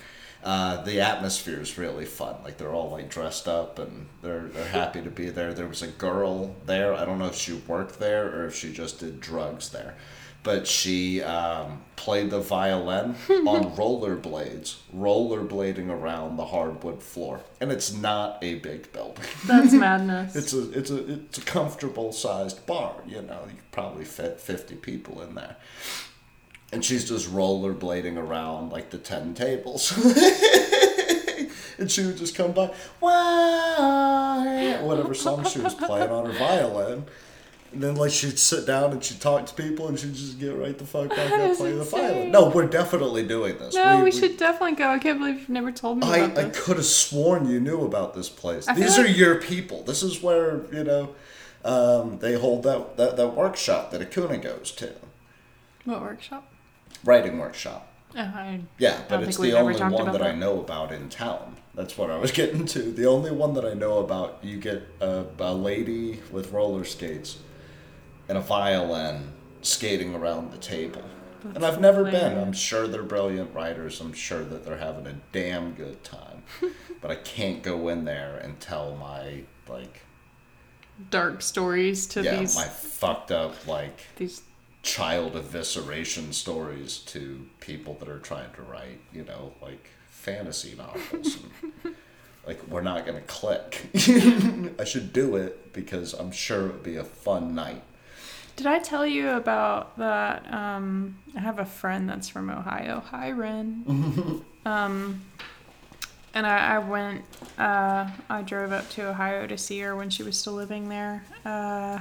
[0.45, 2.35] uh, the atmosphere is really fun.
[2.43, 5.55] Like they're all like dressed up and they're they're happy to be there.
[5.55, 6.93] There was a girl there.
[6.93, 9.95] I don't know if she worked there or if she just did drugs there,
[10.43, 17.41] but she um, played the violin on rollerblades, rollerblading around the hardwood floor.
[17.59, 19.25] And it's not a big building.
[19.47, 20.35] That's madness.
[20.35, 22.93] It's a it's a it's a comfortable sized bar.
[23.07, 25.55] You know, you could probably fit fifty people in there.
[26.75, 29.93] And she's just rollerblading around like the ten tables.
[31.79, 37.05] and she would just come by, why whatever song she was playing on her violin.
[37.71, 40.57] And then like she'd sit down and she'd talk to people and she'd just get
[40.57, 42.31] right the fuck back up is playing the violin.
[42.31, 43.73] No, we're definitely doing this.
[43.73, 44.89] no, we, should definitely go.
[44.89, 48.13] I can't believe you've never told me I, I could have sworn you knew about
[48.15, 48.67] this place.
[48.67, 49.83] I These are like- your people.
[49.83, 51.15] This is where, you know,
[51.63, 54.93] um, they hold that, that, that workshop that Akuna goes to.
[55.85, 56.51] What workshop?
[57.03, 57.91] Writing workshop.
[58.15, 61.57] Oh, I Yeah, but it's the only one about that, I know about in town.
[61.73, 62.79] That's what I was getting to.
[62.79, 67.39] The only one that I know about, you get a, a lady with roller skates
[68.29, 71.03] and a violin skating around the table.
[71.43, 72.37] and I've never been.
[72.37, 73.99] I'm sure they're brilliant writers.
[73.99, 76.43] I'm sure that they're having a damn good time.
[77.01, 80.01] but I can't go in there and tell my like
[81.09, 84.41] dark stories to yeah, these my fucked up like these.
[84.85, 91.39] Child evisceration stories to people that are trying to write, you know, like fantasy novels.
[91.83, 91.95] and,
[92.47, 93.89] like we're not gonna click.
[94.79, 97.81] I should do it because I'm sure it would be a fun night.
[98.55, 100.53] Did I tell you about that?
[100.53, 103.03] Um, I have a friend that's from Ohio.
[103.09, 104.43] Hi, Ren.
[104.65, 105.25] um,
[106.35, 107.23] and I, I went.
[107.57, 111.25] Uh, I drove up to Ohio to see her when she was still living there.
[111.43, 111.99] Uh,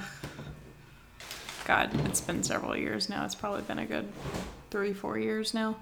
[1.64, 3.24] God, it's been several years now.
[3.24, 4.08] It's probably been a good
[4.70, 5.76] three, four years now.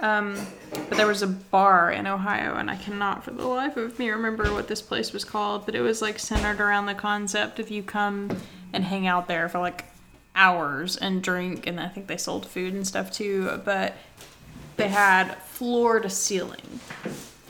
[0.00, 0.38] Um,
[0.70, 4.10] but there was a bar in Ohio, and I cannot for the life of me
[4.10, 7.68] remember what this place was called, but it was like centered around the concept of
[7.68, 8.30] you come
[8.72, 9.86] and hang out there for like
[10.36, 13.94] hours and drink, and I think they sold food and stuff too, but
[14.76, 16.78] they had floor to ceiling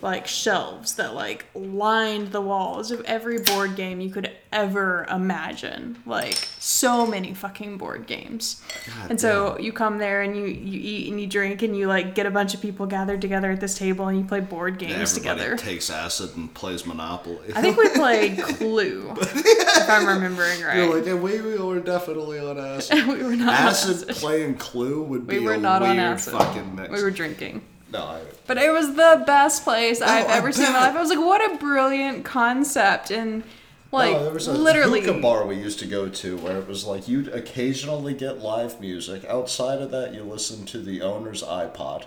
[0.03, 5.97] like shelves that like lined the walls of every board game you could ever imagine
[6.07, 8.63] like so many fucking board games
[9.11, 12.15] and so you come there and you you eat and you drink and you like
[12.15, 15.13] get a bunch of people gathered together at this table and you play board games
[15.13, 15.57] together.
[15.57, 17.53] Takes acid and plays Monopoly.
[17.55, 21.81] i think we played clue if i'm remembering right You're like, yeah, we, we were
[21.81, 23.07] definitely on acid.
[23.07, 24.17] we were not acid on acid.
[24.17, 26.91] playing Clue would be we were a not weird on acid fucking mix.
[26.91, 27.61] we were drinking
[27.91, 30.81] No, I, But it was the best place oh, I've Oh, ever seen in my
[30.89, 30.95] life.
[30.97, 33.11] I was like, what a brilliant concept.
[33.11, 33.43] And
[33.91, 35.01] like, no, there was a literally.
[35.01, 38.79] hookah bar we used to go to where it was like you'd occasionally get live
[38.81, 39.25] music.
[39.25, 42.05] Outside of that, you listen to the owner's iPod.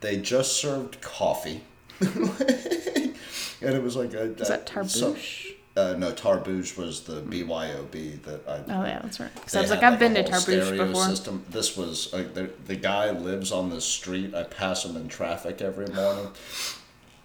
[0.00, 1.62] They just served coffee,
[2.00, 3.14] and
[3.60, 4.32] it was like a.
[4.34, 5.53] Is that a- so- Tarbouche?
[5.76, 8.58] Uh, no, Tarbouche was the BYOB that I.
[8.72, 9.34] Oh, yeah, that's right.
[9.34, 11.04] Because I was like, I've been to stereo before.
[11.04, 11.44] System.
[11.50, 14.34] This was the, the guy lives on the street.
[14.34, 16.28] I pass him in traffic every morning.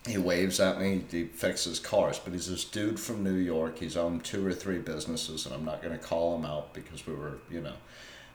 [0.07, 1.03] He waves at me.
[1.11, 3.77] He fixes cars, but he's this dude from New York.
[3.77, 7.05] He's owned two or three businesses, and I'm not going to call him out because
[7.05, 7.75] we were, you know,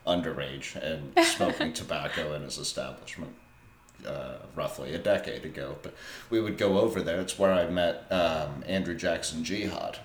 [0.07, 3.33] underage and smoking tobacco in his establishment.
[4.05, 5.95] Uh, roughly a decade ago, but
[6.29, 7.19] we would go over there.
[7.21, 9.97] It's where I met um, Andrew Jackson Jihad.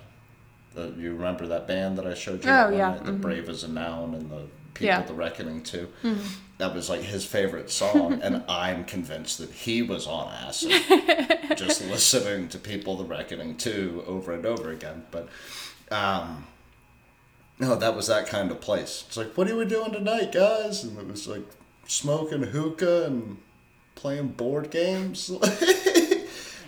[0.77, 2.49] Uh, you remember that band that I showed you?
[2.49, 3.21] Oh, yeah, night, The mhm.
[3.21, 4.99] Brave as a Noun and the People Yeah.
[4.99, 5.07] Mm-hmm.
[5.07, 5.89] the Reckoning too.
[6.59, 10.71] That was like his favorite song, and I'm convinced that he was on acid,
[11.57, 15.03] just listening to People the Reckoning too over and over again.
[15.11, 15.27] But
[15.91, 16.45] um,
[17.59, 19.03] no, that was that kind of place.
[19.07, 20.83] It's like, what are we doing tonight, guys?
[20.83, 21.43] And it was like
[21.87, 23.37] smoking hookah and
[23.95, 25.29] playing board games.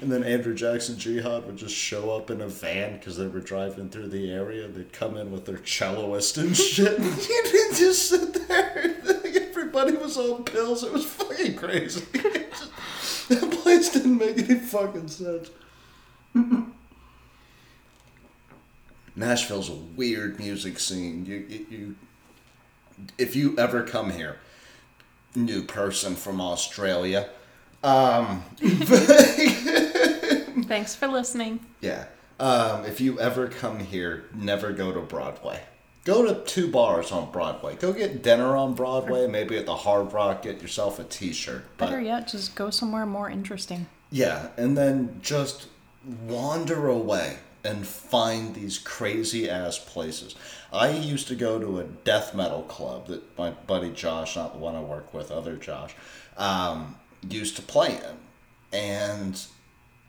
[0.04, 3.40] and then Andrew Jackson Jihad would just show up in a van because they were
[3.40, 4.68] driving through the area.
[4.68, 7.00] They'd come in with their celloist and shit.
[7.00, 8.96] and he'd just sit there.
[9.50, 10.84] Everybody was on pills.
[10.84, 12.02] It was fucking crazy.
[13.30, 15.50] that place didn't make any fucking sense.
[19.16, 21.26] Nashville's a weird music scene.
[21.26, 21.96] You, you, you,
[23.18, 24.38] if you ever come here,
[25.34, 27.30] new person from Australia,
[27.84, 28.44] um,
[30.68, 31.60] Thanks for listening.
[31.82, 32.06] yeah,
[32.40, 35.60] um, if you ever come here, never go to Broadway.
[36.06, 37.76] Go to two bars on Broadway.
[37.76, 39.26] Go get dinner on Broadway.
[39.28, 41.64] Maybe at the Hard Rock, get yourself a T-shirt.
[41.78, 43.88] But- Better yet, just go somewhere more interesting.
[44.12, 45.68] Yeah, and then just
[46.28, 50.36] wander away and find these crazy ass places.
[50.74, 54.60] I used to go to a death metal club that my buddy Josh, not the
[54.60, 55.96] one I work with, other Josh,
[56.36, 56.98] um,
[57.30, 58.18] used to play in.
[58.78, 59.42] And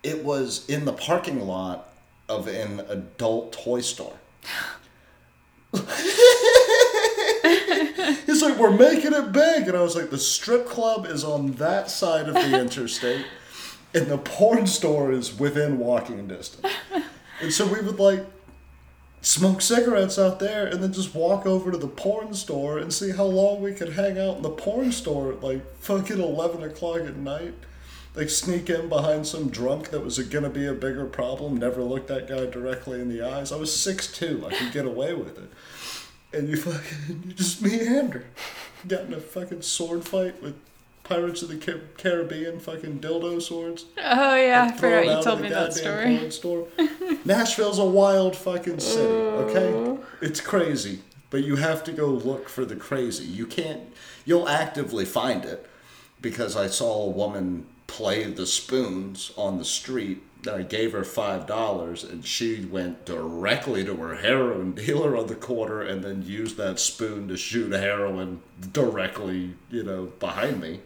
[0.03, 1.93] it was in the parking lot
[2.29, 4.17] of an adult toy store.
[8.27, 9.69] He's like, we're making it big.
[9.69, 13.27] And I was like, the strip club is on that side of the interstate,
[13.95, 16.73] and the porn store is within walking distance.
[17.41, 18.25] And so we would like
[19.25, 23.11] smoke cigarettes out there and then just walk over to the porn store and see
[23.11, 27.01] how long we could hang out in the porn store at like fucking 11 o'clock
[27.01, 27.55] at night.
[28.14, 32.07] Like sneak in behind some drunk that was gonna be a bigger problem, never look
[32.07, 33.51] that guy directly in the eyes.
[33.51, 35.51] I was 6'2, I could get away with it
[36.35, 38.27] and you fucking you just meander.
[38.87, 40.57] Got in a fucking sword fight with
[41.05, 43.84] Pirates of the Caribbean fucking dildo swords.
[43.98, 46.30] Oh yeah, I forgot you told me that story.
[46.30, 46.66] store.
[47.26, 49.98] Nashville's a wild fucking city, okay?
[50.22, 53.24] It's crazy, but you have to go look for the crazy.
[53.24, 53.82] You can't.
[54.24, 55.66] You'll actively find it
[56.22, 60.22] because I saw a woman play the spoons on the street.
[60.50, 65.34] I gave her five dollars, and she went directly to her heroin dealer on the
[65.34, 68.40] corner, and then used that spoon to shoot heroin
[68.72, 70.80] directly, you know, behind me.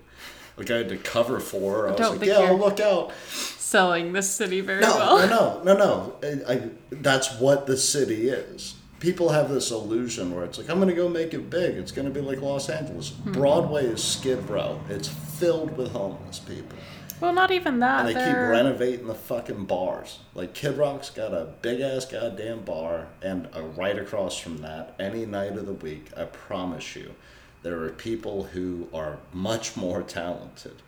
[0.59, 1.87] Like I had to cover for.
[1.89, 5.29] I was don't like, "Yeah, you're- look out!" Selling the city very No, well.
[5.29, 6.47] no, no, no, no.
[6.49, 8.75] I, I, that's what the city is.
[8.99, 11.77] People have this illusion where it's like, I'm going to go make it big.
[11.77, 13.11] It's going to be like Los Angeles.
[13.11, 13.33] Hmm.
[13.33, 14.81] Broadway is Skid Row.
[14.89, 16.79] It's filled with homeless people.
[17.21, 18.07] Well, not even that.
[18.07, 20.19] And they keep they're- renovating the fucking bars.
[20.35, 24.95] Like Kid Rock's got a big ass goddamn bar, and uh, right across from that,
[24.99, 27.15] any night of the week, I promise you,
[27.63, 30.83] there are people who are much more talented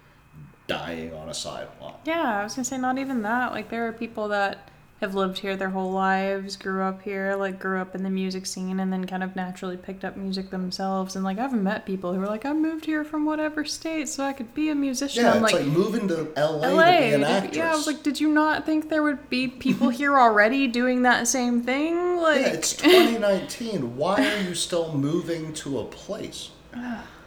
[0.67, 2.01] dying on a sidewalk.
[2.05, 3.53] Yeah, I was gonna say not even that.
[3.53, 4.69] Like there are people that
[5.01, 8.45] have lived here their whole lives, grew up here, like grew up in the music
[8.45, 11.17] scene, and then kind of naturally picked up music themselves.
[11.17, 14.23] And like I've met people who are like, I moved here from whatever state so
[14.25, 15.25] I could be a musician.
[15.25, 16.85] Yeah, I'm it's like, like, moving to LA, LA.
[16.85, 17.57] to be an actress.
[17.57, 21.03] yeah, I was like, did you not think there would be people here already doing
[21.03, 22.19] that same thing?
[22.19, 23.97] Like, Yeah, it's 2019.
[23.97, 26.51] Why are you still moving to a place?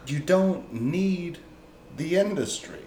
[0.06, 1.40] You don't need
[1.96, 2.82] the industry.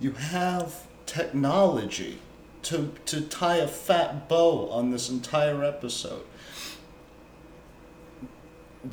[0.00, 2.18] You have technology
[2.62, 6.24] to, to tie a fat bow on this entire episode.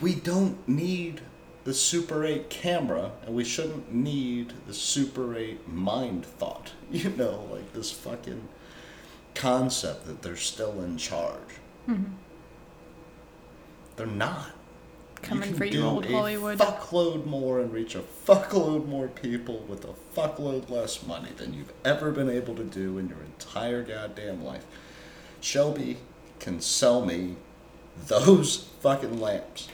[0.01, 1.22] We don't need
[1.63, 6.72] the Super 8 camera, and we shouldn't need the Super 8 mind thought.
[6.91, 8.47] You know, like this fucking
[9.36, 11.59] concept that they're still in charge.
[11.88, 12.13] Mm-hmm.
[13.95, 14.51] They're not.
[15.22, 16.57] Coming can for you, old a Hollywood.
[16.57, 21.74] Fuckload more and reach a fuckload more people with a fuckload less money than you've
[21.84, 24.65] ever been able to do in your entire goddamn life.
[25.41, 25.97] Shelby
[26.39, 27.36] can sell me
[28.07, 29.67] those fucking lamps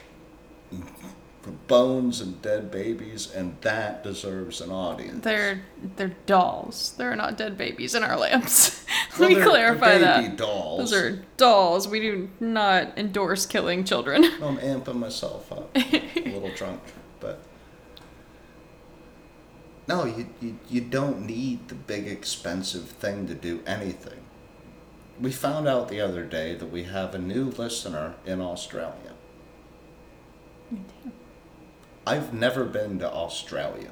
[1.52, 5.24] bones and dead babies, and that deserves an audience.
[5.24, 5.62] They're
[5.96, 6.94] they're dolls.
[6.98, 8.84] They're not dead babies in our lamps.
[9.18, 10.38] Well, Let me they're- they're clarify baby that.
[10.38, 10.92] dolls.
[10.92, 11.88] Those are dolls.
[11.88, 14.26] We do not endorse killing children.
[14.44, 15.70] I'm amping myself up.
[15.76, 16.82] a little drunk,
[17.22, 17.40] but
[19.88, 24.20] no, you, you you don't need the big expensive thing to do anything.
[25.22, 29.14] We found out the other day that we have a new listener in Australia.
[32.08, 33.90] I've never been to Australia.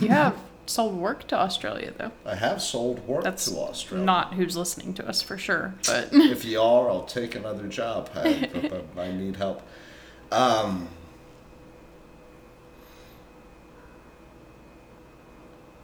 [0.00, 0.36] You have
[0.66, 2.12] sold work to Australia though.
[2.24, 4.04] I have sold work That's to Australia.
[4.04, 8.10] not who's listening to us for sure, but if you are, I'll take another job.
[8.14, 8.48] I,
[8.96, 9.62] I need help.
[10.30, 10.88] Um,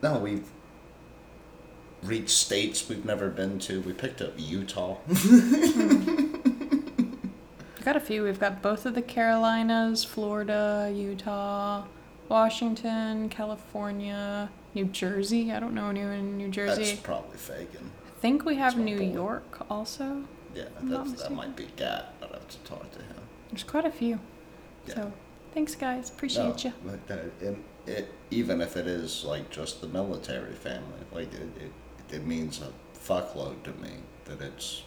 [0.02, 0.48] no, we've
[2.02, 3.80] reached states we've never been to.
[3.80, 4.96] We picked up Utah.
[7.79, 8.24] we've got a few.
[8.24, 11.85] We've got both of the Carolinas, Florida, Utah,
[12.29, 15.53] Washington, California, New Jersey.
[15.53, 16.85] I don't know anyone in New Jersey.
[16.85, 17.91] That's probably Fagin.
[18.07, 18.99] I think we have New.
[18.99, 20.24] York also.
[20.55, 22.14] Yeah, that's, that might be Gat.
[22.20, 23.16] I'd have to talk to him.
[23.51, 24.18] There's quite a few.
[24.89, 24.95] Yeah.
[24.95, 25.12] So
[25.55, 26.11] thanks guys.
[26.11, 26.72] Appreciate you.
[27.11, 27.16] uh,
[27.87, 32.61] it, even if it is like just the military family, like it, it, it means
[32.61, 33.91] a fuckload to me
[34.24, 34.83] that it's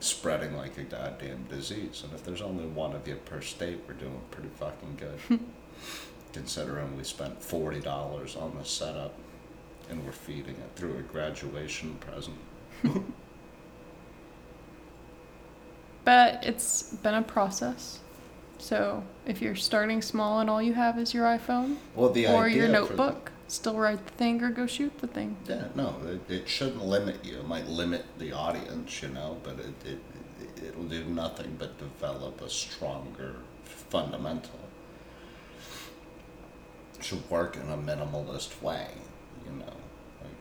[0.00, 2.02] spreading like a goddamn disease.
[2.04, 5.40] And if there's only one of you per state, we're doing pretty fucking good.
[6.32, 9.14] Considering we spent forty dollars on the setup,
[9.90, 12.36] and we're feeding it through a graduation present.
[16.04, 17.98] But it's been a process.
[18.58, 22.44] So if you're starting small and all you have is your iPhone Well, the or
[22.44, 25.36] idea your for the- notebook, still write the thing or go shoot the thing.
[25.48, 27.38] Yeah, no, it, it shouldn't limit you.
[27.38, 29.98] It might limit the audience, you know, but it, it,
[30.40, 34.58] it it'll do nothing but develop a stronger fundamental.
[36.98, 38.88] It should work in a minimalist way,
[39.46, 39.76] you know.
[40.22, 40.32] Like,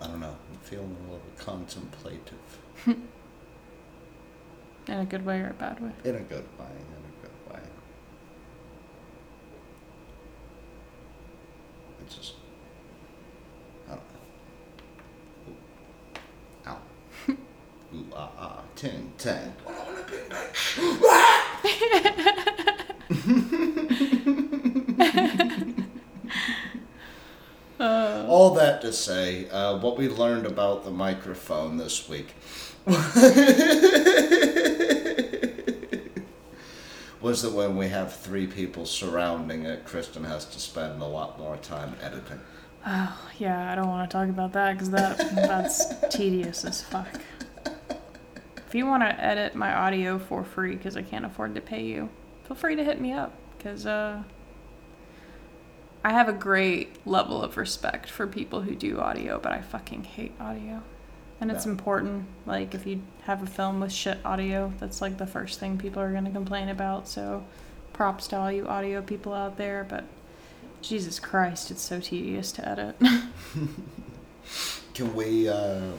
[0.00, 0.36] I don't know.
[0.50, 2.58] I'm feeling a little contemplative
[4.88, 5.92] In a good way or a bad way.
[6.04, 6.66] in a good way.
[6.66, 7.11] In a good way.
[12.06, 12.34] It's just,
[13.88, 14.02] I don't
[16.66, 16.68] know.
[16.68, 16.70] Ooh.
[16.70, 16.78] Ow.
[17.94, 19.54] Ooh, ah, ah, ting, tang.
[27.80, 32.34] Uh, All that to say, uh, what we learned about the microphone this week
[37.22, 41.38] was that when we have three people surrounding it, Kristen has to spend a lot
[41.38, 42.40] more time editing.
[42.86, 47.20] oh, yeah, I don't want to talk about that because that that's tedious as fuck.
[48.66, 51.84] If you want to edit my audio for free because I can't afford to pay
[51.84, 52.08] you,
[52.46, 54.22] feel free to hit me up because uh,
[56.04, 60.04] I have a great level of respect for people who do audio, but I fucking
[60.04, 60.82] hate audio.
[61.42, 62.26] And it's important.
[62.46, 66.00] Like, if you have a film with shit audio, that's like the first thing people
[66.00, 67.08] are going to complain about.
[67.08, 67.44] So,
[67.92, 70.04] props to all you audio people out there, but
[70.82, 72.96] Jesus Christ, it's so tedious to edit.
[74.94, 75.90] Can we, uh,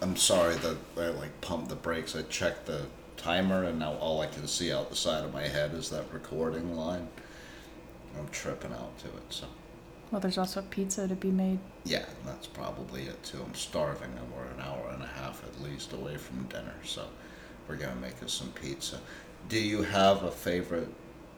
[0.00, 2.14] I'm sorry that I like pumped the brakes.
[2.14, 2.86] I checked the
[3.16, 6.04] timer and now all I can see out the side of my head is that
[6.12, 7.08] recording line.
[8.16, 9.46] I'm tripping out to it, so.
[10.12, 11.58] Well, there's also pizza to be made.
[11.84, 13.38] Yeah, that's probably it too.
[13.42, 17.06] I'm starving and we're an hour and a half at least away from dinner, so
[17.66, 19.00] we're gonna make us some pizza.
[19.48, 20.92] Do you have a favorite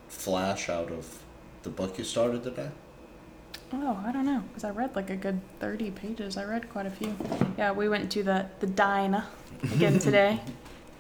[0.08, 1.22] flash out of
[1.62, 2.70] the book you started today?
[3.72, 6.36] Oh, I don't know, because I read like a good 30 pages.
[6.36, 7.16] I read quite a few.
[7.56, 9.24] Yeah, we went to the, the diner
[9.62, 10.40] again today.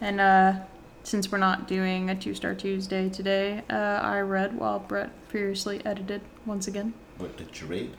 [0.00, 0.54] And uh,
[1.02, 5.84] since we're not doing a Two Star Tuesday today, uh, I read while Brett furiously
[5.84, 6.94] edited once again.
[7.18, 7.96] What did you read?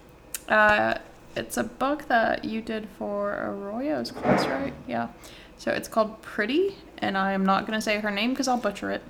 [0.47, 0.95] Uh,
[1.36, 4.74] it's a book that you did for Arroyo's class, right?
[4.88, 5.09] Yeah.
[5.57, 8.57] So it's called Pretty, and I am not going to say her name because I'll
[8.57, 9.01] butcher it.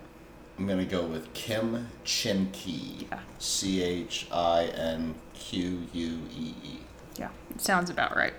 [0.57, 3.07] I'm gonna go with Kim Chin Ki.
[3.11, 3.19] Yeah.
[3.39, 6.79] C H I N Q U E E.
[7.17, 8.33] Yeah, it sounds about right.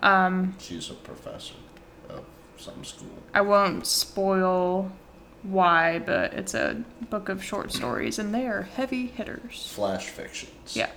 [0.00, 1.54] Um, She's a professor
[2.08, 2.24] of
[2.56, 3.22] some school.
[3.32, 4.90] I won't spoil
[5.42, 9.72] why, but it's a book of short stories, and they are heavy hitters.
[9.74, 10.76] Flash fictions.
[10.76, 10.90] Yeah,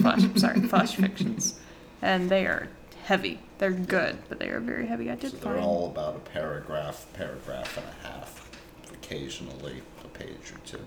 [0.00, 0.22] flash.
[0.36, 1.58] sorry, flash fictions,
[2.02, 2.68] and they are
[3.04, 3.40] heavy.
[3.58, 5.10] They're good, but they are very heavy.
[5.10, 5.64] I did So they're find.
[5.64, 8.48] all about a paragraph, paragraph and a half.
[8.92, 10.78] Occasionally a page or two.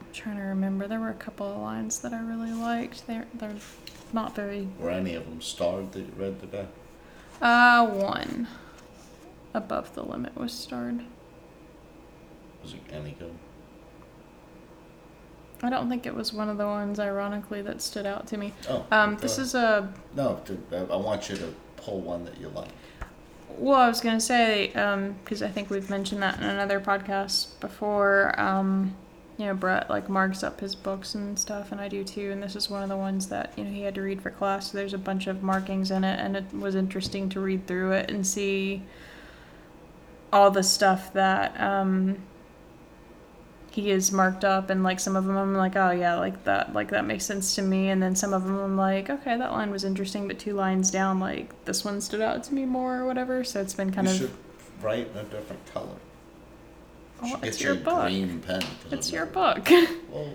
[0.00, 0.88] I'm trying to remember.
[0.88, 3.06] There were a couple of lines that I really liked.
[3.06, 3.54] They're they're
[4.12, 4.68] not very.
[4.78, 6.66] Were any of them starred that you read today?
[7.40, 8.48] Uh, one.
[9.54, 11.04] Above the limit was starred.
[12.62, 13.34] Was it any good?
[15.62, 18.52] I don't think it was one of the ones, ironically, that stood out to me.
[18.68, 18.84] Oh.
[18.90, 19.46] Um, this ahead.
[19.46, 20.40] is a No,
[20.72, 22.70] I I want you to pull one that you like.
[23.58, 24.68] Well, I was gonna say
[25.22, 28.38] because I think we've mentioned that in another podcast before.
[28.40, 28.96] Um,
[29.38, 32.30] you know, Brett like marks up his books and stuff, and I do too.
[32.32, 34.30] And this is one of the ones that you know he had to read for
[34.30, 34.72] class.
[34.72, 37.92] So there's a bunch of markings in it, and it was interesting to read through
[37.92, 38.82] it and see
[40.32, 42.22] all the stuff that um,
[43.74, 44.70] he is marked up.
[44.70, 47.54] And like some of them, I'm like, oh yeah, like that, like that makes sense
[47.56, 47.88] to me.
[47.88, 50.90] And then some of them, I'm like, okay, that line was interesting, but two lines
[50.90, 53.44] down, like this one stood out to me more or whatever.
[53.44, 54.30] So it's been kind of you of.
[54.30, 55.96] should write in a different color.
[57.24, 58.06] Oh, it's your book.
[58.06, 58.62] green pen.
[58.90, 59.68] It's I'm your book.
[60.10, 60.28] Well,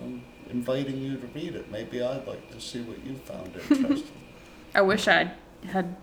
[0.00, 1.70] I'm inviting you to read it.
[1.70, 4.04] Maybe I'd like to see what you found interesting.
[4.74, 5.32] I wish I
[5.66, 5.96] had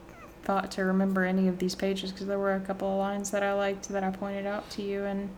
[0.44, 3.44] thought to remember any of these pages because there were a couple of lines that
[3.44, 5.30] I liked that I pointed out to you, and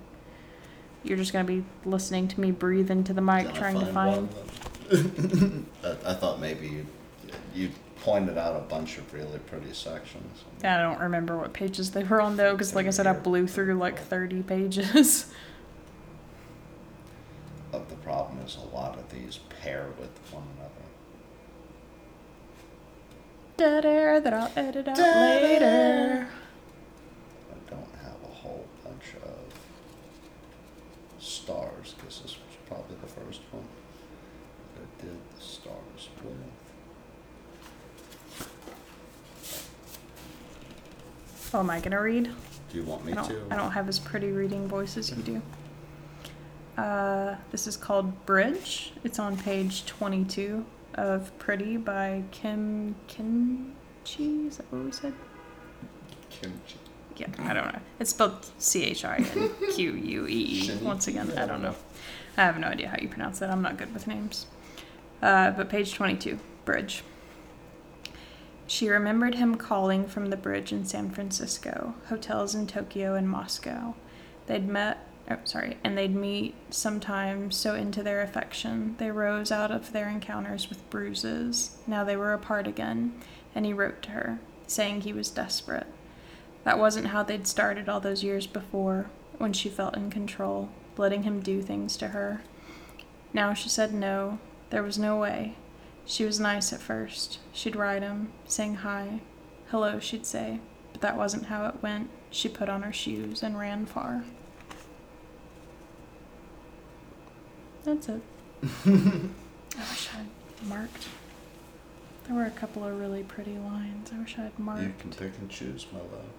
[1.03, 4.29] you're just gonna be listening to me breathe into the mic I trying to find.
[4.31, 5.65] one?
[5.83, 6.85] I, I thought maybe you
[7.53, 10.43] you pointed out a bunch of really pretty sections.
[10.63, 13.47] I don't remember what pages they were on though, because like I said, I blew
[13.47, 15.33] through like 30 pages.
[17.71, 20.69] But the problem is a lot of these pair with one another.
[23.57, 25.65] Dead air that I'll edit out later.
[25.65, 26.29] air.
[27.51, 33.65] I don't have a whole bunch of stars because this was probably the first one
[34.75, 36.35] that I did the stars with.
[41.52, 42.29] Oh, am I gonna read?
[42.71, 43.47] Do you want me I don't, to?
[43.49, 45.41] I don't have as pretty reading voice as you do.
[46.77, 48.91] Uh, this is called Bridge.
[49.03, 54.47] It's on page 22 of Pretty by Kim Kimchi.
[54.47, 55.13] Is that what we said?
[56.29, 56.79] Kimchi.
[57.15, 57.79] Yeah, I don't know.
[57.99, 60.71] It's spelled C H I N Q U E E.
[60.81, 61.75] Once again, I don't know.
[62.35, 63.49] I have no idea how you pronounce that.
[63.51, 64.47] I'm not good with names.
[65.21, 67.03] Uh, but page 22, Bridge.
[68.65, 73.93] She remembered him calling from the bridge in San Francisco, hotels in Tokyo and Moscow.
[74.47, 78.95] They'd met, oh, sorry, and they'd meet sometimes so into their affection.
[78.97, 81.77] They rose out of their encounters with bruises.
[81.85, 83.13] Now they were apart again,
[83.53, 85.87] and he wrote to her, saying he was desperate.
[86.63, 91.23] That wasn't how they'd started all those years before, when she felt in control, letting
[91.23, 92.41] him do things to her.
[93.33, 94.39] Now she said no,
[94.69, 95.55] there was no way.
[96.05, 97.39] She was nice at first.
[97.53, 99.21] She'd ride him, saying hi.
[99.69, 100.59] Hello, she'd say.
[100.91, 102.09] But that wasn't how it went.
[102.29, 104.23] She put on her shoes and ran far.
[107.83, 108.21] That's it.
[108.85, 111.07] I wish I'd marked.
[112.27, 114.11] There were a couple of really pretty lines.
[114.15, 114.83] I wish I'd marked.
[114.83, 116.29] You can pick and choose, my love.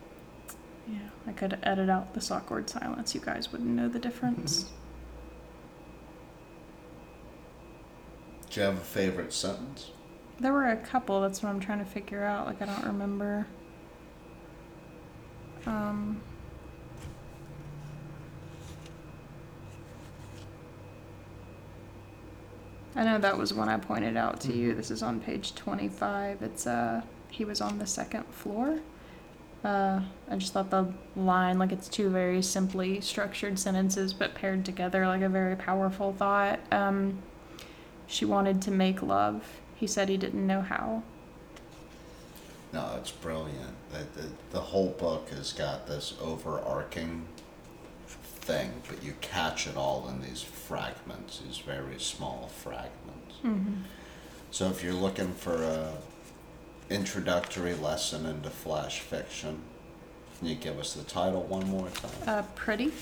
[0.89, 3.15] Yeah, I could edit out this awkward silence.
[3.15, 4.67] You guys wouldn't know the difference.
[8.55, 9.91] Do you have a favorite sentence?
[10.39, 11.21] There were a couple.
[11.21, 12.47] That's what I'm trying to figure out.
[12.47, 13.49] Like I don't remember.
[15.67, 16.23] Um.
[22.95, 24.73] I know that was one I pointed out to you.
[24.73, 26.43] This is on page 25.
[26.43, 28.79] It's uh he was on the second floor.
[29.65, 30.01] Uh,
[30.31, 35.09] I just thought the line, like it's two very simply structured sentences, but paired together
[35.09, 36.61] like a very powerful thought.
[36.71, 37.21] Um,
[38.07, 39.61] she wanted to make love.
[39.75, 41.03] He said he didn't know how.
[42.73, 43.75] No, it's brilliant.
[43.93, 47.27] The, the, the whole book has got this overarching
[48.07, 53.37] thing, but you catch it all in these fragments, these very small fragments.
[53.45, 53.83] Mm-hmm.
[54.51, 55.93] So if you're looking for a
[56.91, 59.61] introductory lesson into flash fiction,
[60.39, 62.11] can you give us the title one more time?
[62.27, 62.93] Uh, pretty.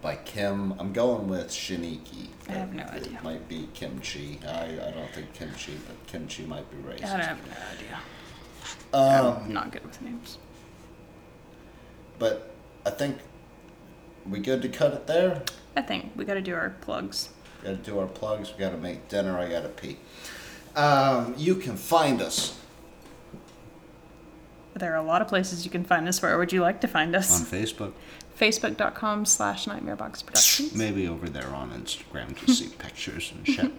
[0.00, 2.28] By Kim, I'm going with Shiniki.
[2.48, 3.18] I have no It- idea.
[3.18, 4.38] It might be kimchi.
[4.46, 7.14] I, I don't think kimchi, but kimchi might be racist.
[7.14, 7.98] I have no idea.
[8.92, 10.38] Um, I'm not good with names.
[12.18, 12.50] But
[12.86, 13.18] I think
[14.28, 15.42] we good to cut it there.
[15.76, 17.30] I think we got to do our plugs.
[17.64, 18.52] Got to do our plugs.
[18.52, 19.36] We got to make dinner.
[19.36, 19.98] I got to pee.
[20.76, 22.54] Um, you can find us
[24.78, 26.22] there are a lot of places you can find us.
[26.22, 27.40] Where would you like to find us?
[27.40, 27.46] On?
[27.46, 27.92] Facebook,
[28.38, 30.74] Facebook.com slash Nightmarebox Productions.
[30.74, 33.72] maybe over there on Instagram to see pictures and shit.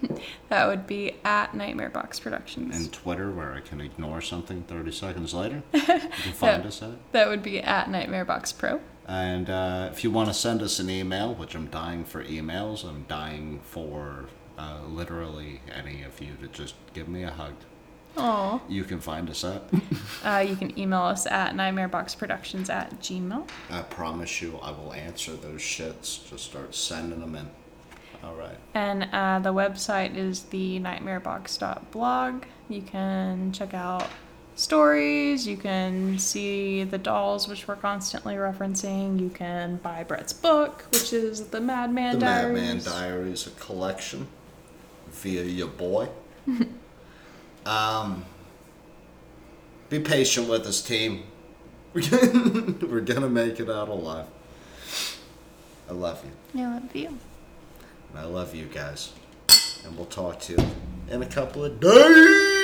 [0.49, 2.75] That would be at Nightmarebox Productions.
[2.75, 5.63] And Twitter, where I can ignore something 30 seconds later.
[5.73, 5.83] You
[6.23, 7.11] can find us at.
[7.13, 8.81] that would be at Nightmarebox Pro.
[9.07, 12.83] And uh, if you want to send us an email, which I'm dying for emails,
[12.87, 14.25] I'm dying for
[14.57, 17.53] uh, literally any of you to just give me a hug.
[18.17, 18.59] Aw.
[18.67, 19.63] You can find us at.
[20.23, 23.47] Uh, you can email us at nightmareboxproductions at gmail.
[23.69, 26.29] I promise you, I will answer those shits.
[26.29, 27.49] Just start sending them in.
[28.23, 28.57] All right.
[28.73, 32.43] And uh, the website is the nightmarebox.blog.
[32.67, 34.07] You can check out
[34.55, 35.47] stories.
[35.47, 39.19] You can see the dolls, which we're constantly referencing.
[39.19, 42.61] You can buy Brett's book, which is the Madman the Diaries.
[42.61, 44.27] Madman Diaries, a collection
[45.11, 46.09] via your boy.
[47.69, 48.25] um,
[49.89, 51.23] be patient with us, team.
[51.93, 54.27] We're gonna, we're gonna make it out alive.
[55.89, 56.61] I love you.
[56.61, 57.07] I love you.
[57.07, 59.11] And I love you guys.
[59.83, 60.67] And we'll talk to you
[61.09, 62.58] in a couple of days.